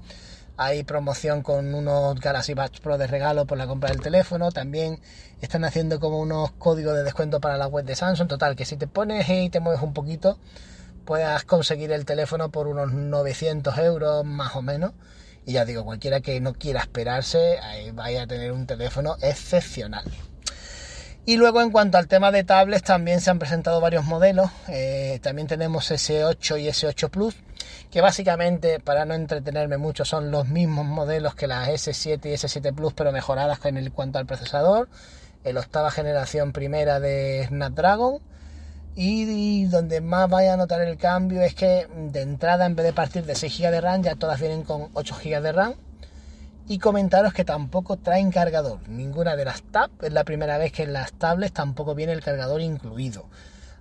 Hay 0.56 0.84
promoción 0.84 1.42
con 1.42 1.74
unos 1.74 2.20
Galaxy 2.20 2.54
Buds 2.54 2.80
Pro 2.82 2.98
de 2.98 3.08
regalo 3.08 3.46
por 3.46 3.58
la 3.58 3.68
compra 3.68 3.92
del 3.92 4.02
teléfono. 4.02 4.52
También 4.52 5.00
están 5.42 5.64
haciendo 5.64 6.00
como 6.00 6.20
unos 6.20 6.52
códigos 6.52 6.96
de 6.96 7.04
descuento 7.04 7.40
para 7.40 7.58
la 7.58 7.68
web 7.68 7.86
de 7.86 7.96
Samsung. 7.96 8.28
Total, 8.28 8.56
que 8.56 8.66
si 8.66 8.76
te 8.76 8.88
pones 8.88 9.30
y 9.30 9.50
te 9.50 9.62
mueves 9.62 9.82
un 9.82 9.94
poquito, 9.94 10.38
puedas 11.06 11.46
conseguir 11.46 11.92
el 11.94 12.06
teléfono 12.06 12.50
por 12.50 12.68
unos 12.68 12.92
900 12.92 13.78
euros 13.78 14.26
más 14.26 14.56
o 14.56 14.62
menos. 14.62 14.92
Y 15.46 15.54
ya 15.54 15.66
digo, 15.66 15.86
cualquiera 15.86 16.20
que 16.20 16.42
no 16.42 16.54
quiera 16.54 16.82
esperarse, 16.82 17.58
vaya 17.94 18.24
a 18.24 18.28
tener 18.28 18.52
un 18.52 18.68
teléfono 18.68 19.16
excepcional. 19.22 20.04
Y 21.30 21.38
luego 21.38 21.62
en 21.62 21.70
cuanto 21.70 22.00
al 22.00 22.08
tema 22.08 22.32
de 22.32 22.44
tablets, 22.44 22.82
también 22.82 23.22
se 23.22 23.30
han 23.30 23.38
presentado 23.38 23.80
varios 23.80 24.04
modelos. 24.04 24.50
Eh, 24.68 25.20
también 25.22 25.48
tenemos 25.48 25.92
S8 25.92 26.60
y 26.60 26.70
S8 26.70 27.08
Plus 27.12 27.36
que 27.92 28.02
básicamente, 28.02 28.80
para 28.80 29.06
no 29.06 29.14
entretenerme 29.14 29.78
mucho, 29.78 30.06
son 30.06 30.32
los 30.32 30.48
mismos 30.48 30.88
modelos 30.88 31.36
que 31.36 31.46
las 31.46 31.70
S7 31.70 32.26
y 32.26 32.34
S7 32.34 32.74
Plus, 32.74 32.94
pero 32.94 33.12
mejoradas 33.12 33.64
en 33.66 33.78
el 33.78 33.92
cuanto 33.92 34.18
al 34.18 34.26
procesador, 34.26 34.90
el 35.44 35.60
octava 35.60 35.92
generación 35.92 36.52
primera 36.52 37.00
de 37.00 37.46
Snapdragon. 37.48 38.22
Y, 38.96 39.66
donde 39.66 40.02
más 40.02 40.32
vaya 40.32 40.56
a 40.56 40.58
notar 40.58 40.82
el 40.82 40.98
cambio 40.98 41.44
es 41.44 41.54
que 41.54 41.86
de 41.96 42.22
entrada, 42.24 42.66
en 42.66 42.76
vez 42.76 42.88
de 42.88 42.94
partir 42.94 43.24
de 43.28 43.36
6 43.36 43.56
GB 43.56 43.70
de 43.70 43.82
RAM, 43.82 44.02
ya 44.02 44.16
todas 44.16 44.40
vienen 44.40 44.64
con 44.64 44.88
8 44.96 45.16
GB 45.24 45.42
de 45.44 45.52
RAM. 45.52 45.76
Y 46.70 46.80
comentaros 46.80 47.34
que 47.34 47.44
tampoco 47.44 47.98
traen 47.98 48.32
cargador. 48.32 48.88
Ninguna 48.88 49.36
de 49.36 49.44
las 49.44 49.62
tab 49.64 49.90
es 50.02 50.14
la 50.14 50.24
primera 50.24 50.58
vez 50.58 50.72
que 50.72 50.84
en 50.84 50.94
las 50.94 51.12
tablets 51.12 51.54
tampoco 51.54 51.96
viene 51.96 52.14
el 52.14 52.24
cargador 52.24 52.62
incluido. 52.62 53.26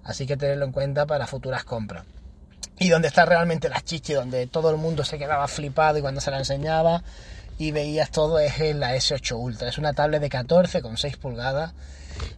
Así 0.03 0.27
que 0.27 0.37
tenerlo 0.37 0.65
en 0.65 0.73
cuenta 0.73 1.07
para 1.07 1.29
futuras 1.29 1.63
compras 1.63 2.05
y 2.79 2.89
donde 2.89 3.09
está 3.09 3.25
realmente 3.25 3.69
la 3.69 3.81
chichi, 3.81 4.15
donde 4.15 4.47
todo 4.47 4.71
el 4.71 4.77
mundo 4.77 5.05
se 5.05 5.19
quedaba 5.19 5.49
flipado 5.49 5.99
y 5.99 6.01
cuando 6.01 6.21
se 6.21 6.31
la 6.31 6.39
enseñaba 6.39 7.03
y 7.59 7.73
veías 7.73 8.11
todo 8.11 8.39
es 8.39 8.61
en 8.61 8.81
la 8.81 8.95
S8 8.95 9.37
Ultra. 9.37 9.69
Es 9.69 9.79
una 9.79 9.93
tablet 9.93 10.21
de 10.21 10.31
14,6 10.31 11.19
pulgadas 11.19 11.73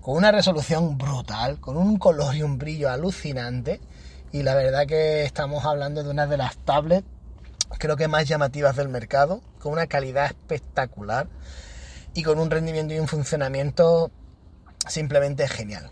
con 0.00 0.16
una 0.16 0.32
resolución 0.32 0.96
brutal, 0.96 1.60
con 1.60 1.76
un 1.76 1.98
color 1.98 2.34
y 2.34 2.42
un 2.42 2.58
brillo 2.58 2.90
alucinante 2.90 3.80
y 4.32 4.42
la 4.42 4.54
verdad 4.54 4.86
que 4.86 5.24
estamos 5.24 5.64
hablando 5.64 6.02
de 6.02 6.10
una 6.10 6.26
de 6.26 6.36
las 6.36 6.56
tablets 6.58 7.06
creo 7.78 7.96
que 7.96 8.08
más 8.08 8.26
llamativas 8.26 8.76
del 8.76 8.88
mercado, 8.88 9.42
con 9.58 9.72
una 9.72 9.86
calidad 9.86 10.26
espectacular 10.26 11.28
y 12.14 12.22
con 12.22 12.38
un 12.38 12.50
rendimiento 12.50 12.94
y 12.94 12.98
un 12.98 13.08
funcionamiento 13.08 14.10
simplemente 14.88 15.46
genial. 15.48 15.90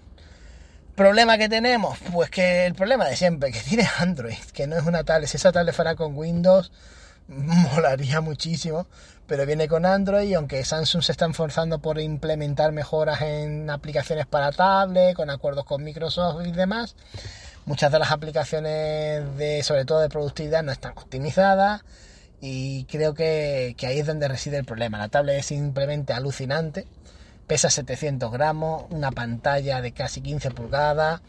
¿Problema 0.95 1.39
que 1.39 1.49
tenemos? 1.49 1.97
Pues 2.13 2.29
que 2.29 2.67
el 2.67 2.75
problema 2.75 3.07
de 3.07 3.15
siempre, 3.15 3.53
que 3.53 3.61
tiene 3.69 3.89
Android, 3.99 4.39
que 4.53 4.67
no 4.67 4.77
es 4.77 4.85
una 4.85 5.05
tablet. 5.05 5.29
Si 5.29 5.37
esa 5.37 5.53
tablet 5.53 5.75
fuera 5.75 5.95
con 5.95 6.17
Windows, 6.17 6.73
molaría 7.29 8.21
muchísimo, 8.21 8.87
pero 9.27 9.47
viene 9.47 9.69
con 9.69 9.87
Android 9.87 10.29
y 10.29 10.35
aunque 10.35 10.65
Samsung 10.65 11.03
se 11.03 11.13
está 11.13 11.27
esforzando 11.27 11.79
por 11.79 12.01
implementar 12.01 12.73
mejoras 12.73 13.21
en 13.21 13.71
aplicaciones 13.71 14.27
para 14.27 14.51
tablet, 14.51 15.15
con 15.15 15.31
acuerdos 15.31 15.65
con 15.65 15.85
Microsoft 15.85 16.45
y 16.47 16.51
demás, 16.51 16.97
muchas 17.69 17.93
de 17.93 17.99
las 17.99 18.11
aplicaciones 18.11 19.37
de, 19.37 19.63
sobre 19.63 19.85
todo 19.85 20.01
de 20.01 20.09
productividad, 20.09 20.63
no 20.63 20.73
están 20.73 20.93
optimizadas 20.97 21.83
y 22.41 22.85
creo 22.85 23.15
que, 23.15 23.77
ahí 23.83 23.99
es 24.01 24.07
donde 24.07 24.27
reside 24.27 24.57
el 24.57 24.65
problema. 24.65 24.99
La 24.99 25.09
tablet 25.09 25.39
es 25.39 25.47
simplemente 25.47 26.13
alucinante 26.15 26.87
pesa 27.47 27.71
700 27.71 28.31
gramos, 28.31 28.85
una 28.91 29.11
pantalla 29.11 29.81
de 29.81 29.93
casi 29.93 30.21
15 30.21 30.51
pulgadas, 30.51 31.23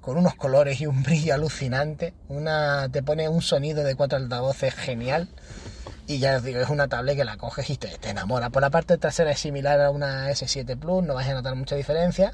con 0.00 0.16
unos 0.16 0.34
colores 0.34 0.80
y 0.80 0.86
un 0.86 1.02
brillo 1.02 1.34
alucinante, 1.34 2.14
una, 2.28 2.88
te 2.88 3.02
pone 3.02 3.28
un 3.28 3.42
sonido 3.42 3.84
de 3.84 3.94
cuatro 3.94 4.16
altavoces 4.16 4.74
genial 4.74 5.28
y 6.06 6.18
ya 6.18 6.36
os 6.36 6.44
digo, 6.44 6.60
es 6.60 6.70
una 6.70 6.88
tablet 6.88 7.16
que 7.16 7.24
la 7.24 7.36
coges 7.36 7.68
y 7.68 7.76
te, 7.76 7.88
te, 7.98 8.08
enamora. 8.10 8.48
Por 8.48 8.62
la 8.62 8.70
parte 8.70 8.96
trasera 8.96 9.32
es 9.32 9.40
similar 9.40 9.80
a 9.80 9.90
una 9.90 10.30
S7 10.30 10.78
Plus, 10.78 11.04
no 11.04 11.14
vais 11.14 11.28
a 11.28 11.34
notar 11.34 11.54
mucha 11.56 11.76
diferencia, 11.76 12.32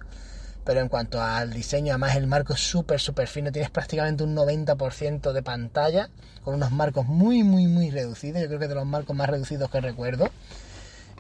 pero 0.65 0.81
en 0.81 0.89
cuanto 0.89 1.21
al 1.21 1.53
diseño, 1.53 1.93
además 1.93 2.17
el 2.17 2.27
marco 2.27 2.53
es 2.53 2.61
súper, 2.61 3.01
súper 3.01 3.27
fino, 3.29 3.51
tienes 3.51 3.71
prácticamente 3.71 4.23
un 4.23 4.37
90% 4.37 5.33
de 5.33 5.43
pantalla, 5.43 6.09
con 6.45 6.55
unos 6.55 6.71
marcos 6.71 7.07
muy, 7.07 7.43
muy, 7.43 7.67
muy 7.67 7.91
reducidos, 7.91 8.41
yo 8.41 8.49
creo 8.49 8.61
que 8.61 8.69
de 8.69 8.75
los 8.75 8.87
marcos 8.87 9.17
más 9.17 9.29
reducidos 9.29 9.71
que 9.71 9.81
recuerdo 9.81 10.31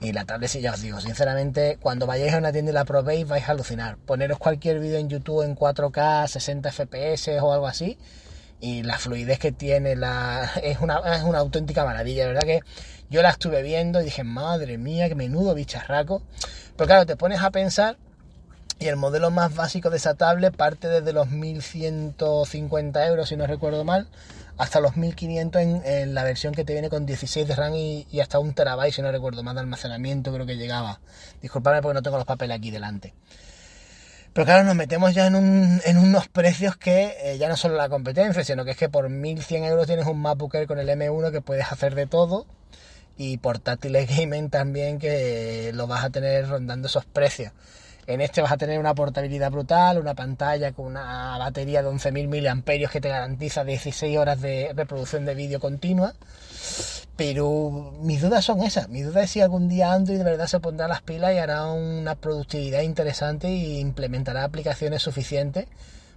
Y 0.00 0.12
la 0.12 0.25
tablet, 0.25 0.50
si 0.50 0.61
ya 0.61 0.72
os 0.72 0.82
digo, 0.82 1.00
sinceramente, 1.00 1.78
cuando 1.80 2.06
vayáis 2.06 2.34
a 2.34 2.38
una 2.38 2.52
tienda 2.52 2.72
y 2.72 2.75
la 2.75 2.84
probéis, 2.84 3.26
vais 3.26 3.49
a 3.49 3.52
alucinar. 3.52 3.96
Poneros 3.99 4.38
cualquier 4.38 4.80
vídeo 4.80 4.99
en 4.99 5.08
YouTube 5.08 5.42
en 5.42 5.56
4K, 5.56 6.26
60 6.26 6.72
FPS 6.72 7.28
o 7.40 7.52
algo 7.52 7.66
así, 7.66 7.99
y 8.61 8.84
la 8.84 8.99
fluidez 8.99 9.38
que 9.38 9.52
tiene 9.52 9.96
la, 9.96 10.50
es, 10.62 10.80
una, 10.80 10.99
es 11.16 11.22
una 11.22 11.38
auténtica 11.38 11.84
maravilla. 11.84 12.26
verdad 12.26 12.42
que 12.42 12.61
yo 13.11 13.22
la 13.22 13.30
estuve 13.30 13.62
viendo 13.62 14.00
y 14.00 14.04
dije, 14.04 14.25
madre 14.25 14.78
mía, 14.78 15.08
qué 15.08 15.14
menudo 15.14 15.54
bicharraco. 15.54 16.22
Pero 16.76 16.87
claro, 16.87 17.06
te 17.06 17.16
pones 17.16 17.42
a 17.42 17.50
pensar 17.50 17.96
y 18.82 18.88
el 18.88 18.96
modelo 18.96 19.30
más 19.30 19.54
básico 19.54 19.90
de 19.90 19.96
esa 19.96 20.14
tablet 20.14 20.56
parte 20.56 20.88
desde 20.88 21.12
los 21.12 21.30
1150 21.30 23.06
euros, 23.06 23.28
si 23.28 23.36
no 23.36 23.46
recuerdo 23.46 23.84
mal, 23.84 24.08
hasta 24.58 24.80
los 24.80 24.96
1500 24.96 25.62
en, 25.62 26.14
la 26.14 26.24
versión 26.24 26.52
que 26.52 26.64
te 26.64 26.72
viene 26.72 26.90
con 26.90 27.06
16 27.06 27.46
de 27.46 27.54
RAM 27.54 27.74
y, 27.74 28.20
hasta 28.20 28.40
un 28.40 28.54
terabyte, 28.54 28.92
si 28.92 29.00
no 29.00 29.12
recuerdo 29.12 29.44
mal, 29.44 29.54
de 29.54 29.60
almacenamiento 29.60 30.32
creo 30.32 30.46
que 30.46 30.56
llegaba. 30.56 31.00
Disculpadme 31.40 31.80
porque 31.80 31.94
no 31.94 32.02
tengo 32.02 32.16
los 32.16 32.26
papeles 32.26 32.56
aquí 32.56 32.72
delante. 32.72 33.14
Pero 34.32 34.46
claro, 34.46 34.64
nos 34.64 34.74
metemos 34.74 35.14
ya 35.14 35.28
en, 35.28 35.36
unos 35.36 36.28
precios 36.28 36.76
que 36.76 37.14
eh, 37.22 37.38
ya 37.38 37.48
no 37.48 37.56
solo 37.56 37.76
la 37.76 37.88
competencia, 37.88 38.42
sino 38.42 38.64
que 38.64 38.72
es 38.72 38.76
que 38.76 38.88
por 38.88 39.08
1100 39.08 39.64
euros 39.64 39.86
tienes 39.86 40.06
un 40.06 40.20
MacBook 40.20 40.66
con 40.66 40.80
el 40.80 40.88
M1 40.88 41.30
que 41.30 41.40
puedes 41.40 41.70
hacer 41.70 41.94
de 41.94 42.06
todo 42.06 42.46
y 43.16 43.36
portátiles 43.36 44.08
gaming 44.08 44.50
también 44.50 44.98
que 44.98 45.70
lo 45.72 45.86
vas 45.86 46.02
a 46.02 46.10
tener 46.10 46.48
rondando 46.48 46.88
esos 46.88 47.04
precios. 47.04 47.52
En 48.06 48.21
este 48.21 48.42
vas 48.42 48.50
a 48.50 48.56
tener 48.56 48.80
una 48.80 48.94
portabilidad 48.94 49.52
brutal, 49.52 49.99
una 49.99 50.14
pantalla 50.14 50.73
con 50.73 50.87
una 50.87 51.38
batería 51.38 51.82
de 51.82 51.88
11.000 51.88 52.28
mAh 52.56 52.90
que 52.90 53.00
te 53.00 53.09
garantiza 53.09 53.64
16 53.64 54.18
horas 54.18 54.40
de 54.40 54.73
reproducción 54.75 55.25
de 55.25 55.35
vídeo 55.37 55.61
continua. 55.61 56.14
Pero 57.16 57.92
mis 58.00 58.21
dudas 58.21 58.44
son 58.44 58.62
esas. 58.62 58.88
Mi 58.88 59.02
duda 59.02 59.23
es 59.23 59.30
si 59.30 59.40
algún 59.40 59.68
día 59.68 59.92
Android 59.92 60.18
de 60.18 60.25
verdad 60.25 60.49
se 60.49 60.59
pondrá 60.59 60.88
las 60.88 61.02
pilas 61.02 61.32
y 61.35 61.38
hará 61.38 61.66
una 61.66 62.16
productividad 62.16 62.80
interesante 62.80 63.47
e 63.47 63.78
implementará 63.78 64.42
aplicaciones 64.42 65.02
suficientes 65.02 65.66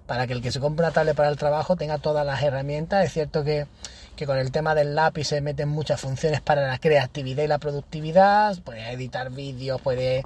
para 0.07 0.25
que 0.25 0.33
el 0.33 0.41
que 0.41 0.51
se 0.51 0.59
compre 0.59 0.85
una 0.85 0.93
tablet 0.93 1.15
para 1.15 1.29
el 1.29 1.37
trabajo 1.37 1.75
tenga 1.75 1.99
todas 1.99 2.25
las 2.25 2.41
herramientas. 2.41 3.05
Es 3.05 3.13
cierto 3.13 3.43
que, 3.43 3.67
que 4.15 4.25
con 4.25 4.39
el 4.39 4.51
tema 4.51 4.73
del 4.73 4.95
lápiz 4.95 5.25
se 5.25 5.41
meten 5.41 5.69
muchas 5.69 6.01
funciones 6.01 6.41
para 6.41 6.67
la 6.67 6.79
creatividad 6.79 7.43
y 7.43 7.47
la 7.47 7.59
productividad. 7.59 8.57
Puedes 8.63 8.87
editar 8.89 9.29
vídeos, 9.29 9.81
puedes 9.81 10.23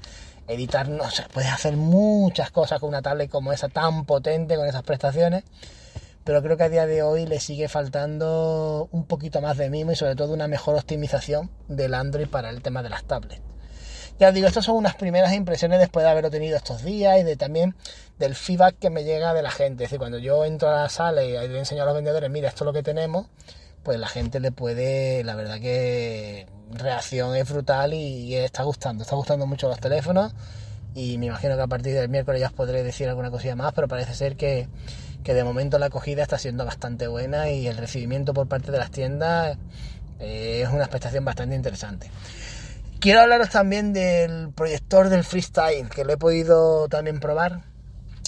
editar, 0.50 0.90
no 0.90 1.10
sé, 1.12 1.24
puedes 1.32 1.52
hacer 1.52 1.78
muchas 1.78 2.52
cosas 2.52 2.80
con 2.80 2.90
una 2.90 3.02
tablet 3.02 3.30
como 3.30 3.54
esa 3.54 3.70
tan 3.70 4.06
potente, 4.06 4.56
con 4.56 4.68
esas 4.68 4.84
prestaciones, 4.84 5.44
pero 6.24 6.42
creo 6.42 6.58
que 6.58 6.64
a 6.64 6.70
día 6.70 6.86
de 6.86 7.04
hoy 7.04 7.26
le 7.26 7.40
sigue 7.40 7.70
faltando 7.70 8.90
un 8.92 9.06
poquito 9.06 9.42
más 9.42 9.58
de 9.58 9.70
mimo 9.70 9.92
y 9.92 9.96
sobre 9.96 10.16
todo 10.16 10.34
una 10.34 10.48
mejor 10.48 10.76
optimización 10.76 11.50
del 11.68 11.94
Android 11.94 12.28
para 12.28 12.50
el 12.50 12.62
tema 12.62 12.84
de 12.84 12.90
las 12.90 13.04
tablets. 13.04 13.42
Ya 14.20 14.34
digo, 14.34 14.48
estas 14.48 14.66
son 14.66 14.76
unas 14.76 14.96
primeras 14.96 15.32
impresiones 15.34 15.80
después 15.80 16.04
de 16.04 16.10
haberlo 16.10 16.30
tenido 16.30 16.58
estos 16.58 16.84
días 16.84 17.18
y 17.20 17.24
de 17.24 17.38
también 17.38 17.74
del 18.18 18.36
feedback 18.36 18.78
que 18.78 18.90
me 18.90 19.06
llega 19.06 19.34
de 19.34 19.42
la 19.42 19.50
gente. 19.50 19.86
Es 19.86 19.90
decir, 19.90 20.00
cuando 20.00 20.18
yo 20.18 20.44
entro 20.44 20.70
a 20.70 20.82
la 20.82 20.90
sala 20.90 21.24
y 21.24 21.32
le 21.32 21.58
enseño 21.58 21.84
a 21.84 21.86
los 21.86 21.96
vendedores, 21.96 22.30
mira, 22.30 22.50
esto 22.50 22.66
es 22.66 22.66
lo 22.66 22.74
que 22.74 22.84
tenemos, 22.84 23.28
pues 23.84 24.00
la 24.00 24.08
gente 24.08 24.40
le 24.40 24.52
puede, 24.52 25.24
la 25.24 25.36
verdad 25.36 25.60
que 25.60 26.48
reacción 26.72 27.36
es 27.36 27.50
brutal 27.50 27.94
y, 27.94 28.36
está 28.36 28.64
gustando, 28.64 29.04
está 29.04 29.16
gustando 29.16 29.46
mucho 29.48 29.68
los 29.68 29.80
teléfonos 29.80 30.34
y 30.94 31.18
me 31.18 31.28
imagino 31.28 31.56
que 31.56 31.62
a 31.62 31.68
partir 31.68 31.94
del 31.94 32.10
miércoles 32.10 32.42
ya 32.42 32.48
os 32.48 32.54
podré 32.54 32.84
decir 32.84 33.08
alguna 33.08 33.32
cosilla 33.32 33.56
más, 33.56 33.74
pero 33.74 33.88
parece 33.88 34.14
ser 34.14 34.36
que, 34.36 34.68
de 35.24 35.44
momento 35.44 35.78
la 35.78 35.88
acogida 35.88 36.24
está 36.24 36.40
siendo 36.40 36.66
bastante 36.66 37.08
buena 37.08 37.52
y 37.52 37.68
el 37.68 37.78
recibimiento 37.78 38.34
por 38.34 38.48
parte 38.48 38.72
de 38.72 38.80
las 38.80 38.90
tiendas 38.90 39.58
eh, 40.20 40.64
es 40.66 40.70
una 40.70 40.82
expectación 40.82 41.24
bastante 41.24 41.56
interesante. 41.56 42.10
Quiero 43.00 43.22
hablaros 43.22 43.50
también 43.50 43.94
del 43.94 44.52
proyector 44.52 45.10
del 45.10 45.24
freestyle, 45.24 45.88
que 45.90 46.04
lo 46.04 46.14
he 46.14 46.18
podido 46.18 46.90
también 46.90 47.20
probar. 47.20 47.69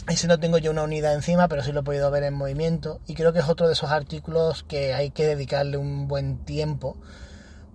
Ese 0.08 0.28
no 0.28 0.40
tengo 0.40 0.58
yo 0.58 0.72
una 0.72 0.84
unidad 0.84 1.14
encima, 1.14 1.48
pero 1.48 1.64
sí 1.64 1.72
lo 1.72 1.82
he 1.82 1.84
podido 1.84 2.10
ver 2.12 2.24
en 2.24 2.34
movimiento. 2.34 3.00
Y 3.08 3.14
creo 3.14 3.34
que 3.34 3.40
es 3.40 3.50
otro 3.50 3.68
de 3.68 3.74
esos 3.74 3.92
artículos 3.92 4.64
que 4.64 4.94
hay 4.94 5.12
que 5.12 5.26
dedicarle 5.26 5.78
un 5.78 6.08
buen 6.08 6.38
tiempo 6.38 6.98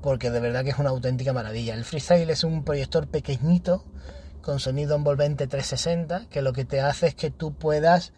porque 0.06 0.30
de 0.30 0.38
verdad 0.38 0.62
que 0.62 0.70
es 0.70 0.78
una 0.78 0.90
auténtica 0.90 1.32
maravilla. 1.32 1.74
El 1.74 1.84
Freestyle 1.84 2.30
es 2.30 2.44
un 2.44 2.64
proyector 2.64 3.08
pequeñito 3.08 3.84
con 4.40 4.60
sonido 4.60 4.94
envolvente 4.94 5.48
360 5.48 6.26
que 6.30 6.42
lo 6.42 6.52
que 6.52 6.64
te 6.64 6.80
hace 6.80 7.08
es 7.08 7.14
que 7.16 7.30
tú 7.30 7.52
puedas 7.52 8.12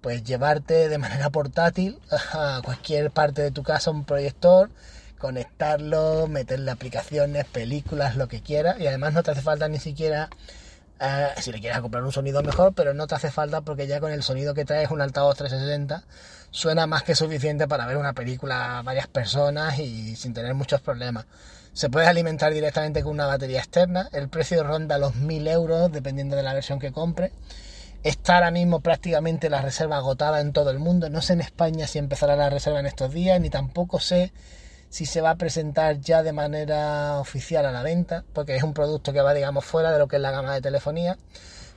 pues 0.00 0.22
llevarte 0.22 0.88
de 0.88 0.98
manera 0.98 1.30
portátil 1.30 1.98
a 2.32 2.60
cualquier 2.64 3.10
parte 3.10 3.42
de 3.42 3.50
tu 3.50 3.64
casa 3.64 3.90
un 3.90 4.04
proyector, 4.04 4.70
conectarlo, 5.18 6.28
meterle 6.28 6.70
aplicaciones, 6.70 7.44
películas, 7.46 8.16
lo 8.16 8.28
que 8.28 8.40
quieras 8.40 8.78
y 8.78 8.86
además 8.86 9.12
no 9.12 9.24
te 9.24 9.32
hace 9.32 9.42
falta 9.42 9.68
ni 9.68 9.80
siquiera 9.80 10.30
eh, 11.00 11.28
si 11.40 11.52
le 11.52 11.60
quieres 11.60 11.80
comprar 11.80 12.02
un 12.04 12.12
sonido 12.12 12.42
mejor, 12.42 12.74
pero 12.74 12.94
no 12.94 13.06
te 13.06 13.14
hace 13.14 13.30
falta 13.30 13.60
porque 13.60 13.86
ya 13.86 14.00
con 14.00 14.12
el 14.12 14.22
sonido 14.22 14.54
que 14.54 14.64
traes 14.64 14.90
un 14.90 15.00
altavoz 15.00 15.36
360 15.36 16.04
suena 16.50 16.86
más 16.86 17.02
que 17.02 17.14
suficiente 17.14 17.66
para 17.66 17.86
ver 17.86 17.96
una 17.96 18.12
película 18.12 18.78
a 18.78 18.82
varias 18.82 19.08
personas 19.08 19.78
y 19.78 20.14
sin 20.16 20.34
tener 20.34 20.54
muchos 20.54 20.80
problemas. 20.80 21.26
Se 21.72 21.88
puede 21.88 22.06
alimentar 22.06 22.52
directamente 22.52 23.02
con 23.02 23.12
una 23.12 23.26
batería 23.26 23.58
externa, 23.58 24.08
el 24.12 24.28
precio 24.28 24.62
ronda 24.62 24.98
los 24.98 25.16
1000 25.16 25.48
euros 25.48 25.90
dependiendo 25.90 26.36
de 26.36 26.42
la 26.42 26.52
versión 26.52 26.78
que 26.78 26.92
compre. 26.92 27.32
Está 28.02 28.34
ahora 28.34 28.50
mismo 28.50 28.80
prácticamente 28.80 29.48
la 29.48 29.62
reserva 29.62 29.96
agotada 29.96 30.40
en 30.40 30.52
todo 30.52 30.70
el 30.70 30.78
mundo. 30.78 31.08
No 31.08 31.22
sé 31.22 31.32
en 31.32 31.40
España 31.40 31.86
si 31.86 31.98
empezará 31.98 32.36
la 32.36 32.50
reserva 32.50 32.80
en 32.80 32.86
estos 32.86 33.12
días, 33.12 33.40
ni 33.40 33.48
tampoco 33.48 34.00
sé 34.00 34.32
si 34.92 35.06
se 35.06 35.22
va 35.22 35.30
a 35.30 35.36
presentar 35.36 36.00
ya 36.00 36.22
de 36.22 36.34
manera 36.34 37.18
oficial 37.18 37.64
a 37.64 37.72
la 37.72 37.82
venta, 37.82 38.24
porque 38.34 38.56
es 38.56 38.62
un 38.62 38.74
producto 38.74 39.10
que 39.14 39.22
va, 39.22 39.32
digamos, 39.32 39.64
fuera 39.64 39.90
de 39.90 39.98
lo 39.98 40.06
que 40.06 40.16
es 40.16 40.22
la 40.22 40.30
gama 40.30 40.52
de 40.52 40.60
telefonía. 40.60 41.16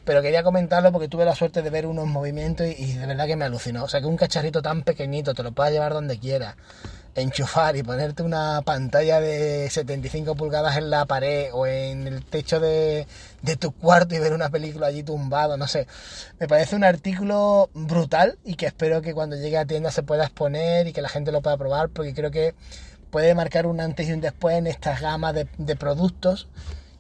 Pero 0.04 0.22
quería 0.22 0.44
comentarlo 0.44 0.92
porque 0.92 1.08
tuve 1.08 1.24
la 1.24 1.34
suerte 1.34 1.62
de 1.62 1.70
ver 1.70 1.86
unos 1.86 2.08
movimientos 2.08 2.68
y, 2.68 2.92
de 2.92 3.08
verdad 3.08 3.26
que 3.26 3.38
me 3.38 3.46
alucinó. 3.46 3.86
O 3.86 3.88
sea, 3.88 4.02
que 4.02 4.08
un 4.08 4.18
cacharrito 4.18 4.62
tan 4.62 4.84
pequeñito 4.84 5.34
te 5.34 5.44
lo 5.44 5.54
puedas 5.54 5.72
llevar 5.72 5.94
donde 5.94 6.20
quieras, 6.20 6.56
enchufar 7.16 7.78
y 7.78 7.84
ponerte 7.84 8.22
una 8.22 8.62
pantalla 8.64 9.22
de 9.22 9.70
75 9.70 10.36
pulgadas 10.36 10.76
en 10.76 10.90
la 10.90 11.06
pared 11.06 11.52
o 11.54 11.66
en 11.66 12.08
el 12.08 12.26
techo 12.26 12.60
de, 12.60 13.08
de 13.42 13.56
tu 13.56 13.72
cuarto 13.72 14.14
y 14.14 14.20
ver 14.20 14.34
una 14.34 14.50
película 14.50 14.88
allí 14.88 15.04
tumbado, 15.04 15.56
no 15.56 15.70
sé. 15.70 15.88
Me 16.38 16.50
parece 16.50 16.76
un 16.76 16.84
artículo 16.84 17.70
brutal 17.74 18.38
y 18.44 18.56
que 18.56 18.66
espero 18.66 19.02
que 19.02 19.14
cuando 19.14 19.38
llegue 19.38 19.58
a 19.58 19.66
tienda 19.66 19.90
se 19.90 20.04
pueda 20.04 20.26
exponer 20.26 20.88
y 20.88 20.92
que 20.92 21.02
la 21.02 21.08
gente 21.08 21.32
lo 21.32 21.42
pueda 21.42 21.56
probar 21.56 21.88
porque 21.88 22.14
creo 22.14 22.30
que 22.30 22.54
puede 23.16 23.34
marcar 23.34 23.66
un 23.66 23.80
antes 23.80 24.10
y 24.10 24.12
un 24.12 24.20
después 24.20 24.58
en 24.58 24.68
esta 24.68 25.00
gama 25.00 25.32
de, 25.32 25.46
productos 25.78 26.50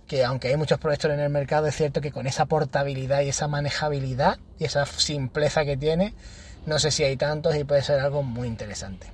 que 0.08 0.23
aunque 0.23 0.47
hay 0.47 0.56
muchos 0.56 0.80
proyectos 0.80 1.12
en 1.12 1.19
el 1.19 1.30
mercado, 1.30 1.67
es 1.67 1.75
cierto 1.75 1.99
que 1.99 2.13
con 2.13 2.25
esa 2.25 2.45
portabilidad 2.45 3.19
y 3.19 3.28
esa 3.28 3.49
manejabilidad 3.49 4.38
y 4.58 4.63
esa 4.63 4.86
simpleza 4.86 5.65
que 5.65 5.75
tiene, 5.75 6.13
no 6.65 6.80
sé 6.80 6.91
si 6.91 7.04
hay 7.04 7.17
tantos 7.17 7.58
y 7.58 7.65
puede 7.65 7.82
ser 7.82 7.99
algo 7.99 8.23
muy 8.23 8.47
interesante. 8.47 9.12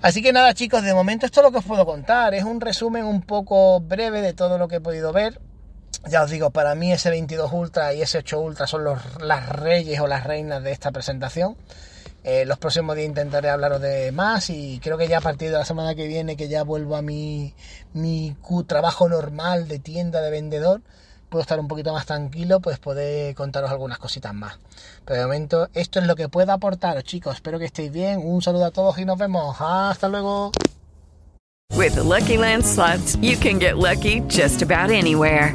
Así 0.00 0.22
que 0.22 0.32
nada 0.32 0.54
chicos, 0.54 0.84
de 0.84 0.94
momento 0.94 1.26
esto 1.26 1.40
es 1.40 1.44
lo 1.44 1.50
que 1.50 1.58
os 1.58 1.64
puedo 1.64 1.84
contar, 1.84 2.34
es 2.34 2.44
un 2.44 2.60
resumen 2.60 3.04
un 3.04 3.22
poco 3.22 3.80
breve 3.80 4.22
de 4.22 4.32
todo 4.32 4.58
lo 4.58 4.68
que 4.68 4.76
he 4.76 4.80
podido 4.80 5.12
ver. 5.12 5.40
Ya 6.08 6.22
os 6.22 6.30
digo, 6.30 6.50
para 6.50 6.76
mí 6.76 6.92
ese 6.92 7.10
22 7.10 7.52
Ultra 7.52 7.94
y 7.94 8.02
ese 8.02 8.18
8 8.18 8.38
Ultra 8.38 8.68
son 8.68 8.84
los, 8.84 9.00
las 9.20 9.48
reyes 9.48 9.98
o 9.98 10.06
las 10.06 10.22
reinas 10.22 10.62
de 10.62 10.70
esta 10.70 10.92
presentación. 10.92 11.56
Eh, 12.22 12.44
los 12.44 12.58
próximos 12.58 12.96
días 12.96 13.08
intentaré 13.08 13.48
hablaros 13.48 13.80
de 13.80 14.12
más 14.12 14.50
y 14.50 14.78
creo 14.82 14.98
que 14.98 15.08
ya 15.08 15.18
a 15.18 15.22
partir 15.22 15.50
de 15.50 15.56
la 15.56 15.64
semana 15.64 15.94
que 15.94 16.06
viene, 16.06 16.36
que 16.36 16.48
ya 16.48 16.64
vuelvo 16.64 16.96
a 16.96 17.02
mi, 17.02 17.54
mi 17.94 18.36
trabajo 18.66 19.08
normal 19.08 19.68
de 19.68 19.78
tienda 19.78 20.20
de 20.20 20.30
vendedor, 20.30 20.82
puedo 21.30 21.40
estar 21.40 21.58
un 21.58 21.68
poquito 21.68 21.92
más 21.92 22.04
tranquilo, 22.04 22.60
pues 22.60 22.78
poder 22.78 23.34
contaros 23.34 23.70
algunas 23.70 23.98
cositas 23.98 24.34
más. 24.34 24.58
Pero 25.06 25.20
de 25.20 25.26
momento 25.26 25.68
esto 25.72 25.98
es 25.98 26.06
lo 26.06 26.16
que 26.16 26.28
puedo 26.28 26.52
aportaros, 26.52 27.04
chicos. 27.04 27.36
Espero 27.36 27.58
que 27.58 27.64
estéis 27.66 27.90
bien. 27.90 28.20
Un 28.22 28.42
saludo 28.42 28.66
a 28.66 28.70
todos 28.70 28.98
y 28.98 29.04
nos 29.06 29.16
vemos. 29.16 29.56
Hasta 29.58 30.08
luego. 30.08 30.52
With 31.74 31.96
Lucky 31.96 32.36
Land 32.36 32.64
you 33.22 33.38
can 33.38 33.58
get 33.58 33.78
lucky 33.78 34.20
just 34.28 34.60
about 34.60 34.90
anywhere. 34.90 35.54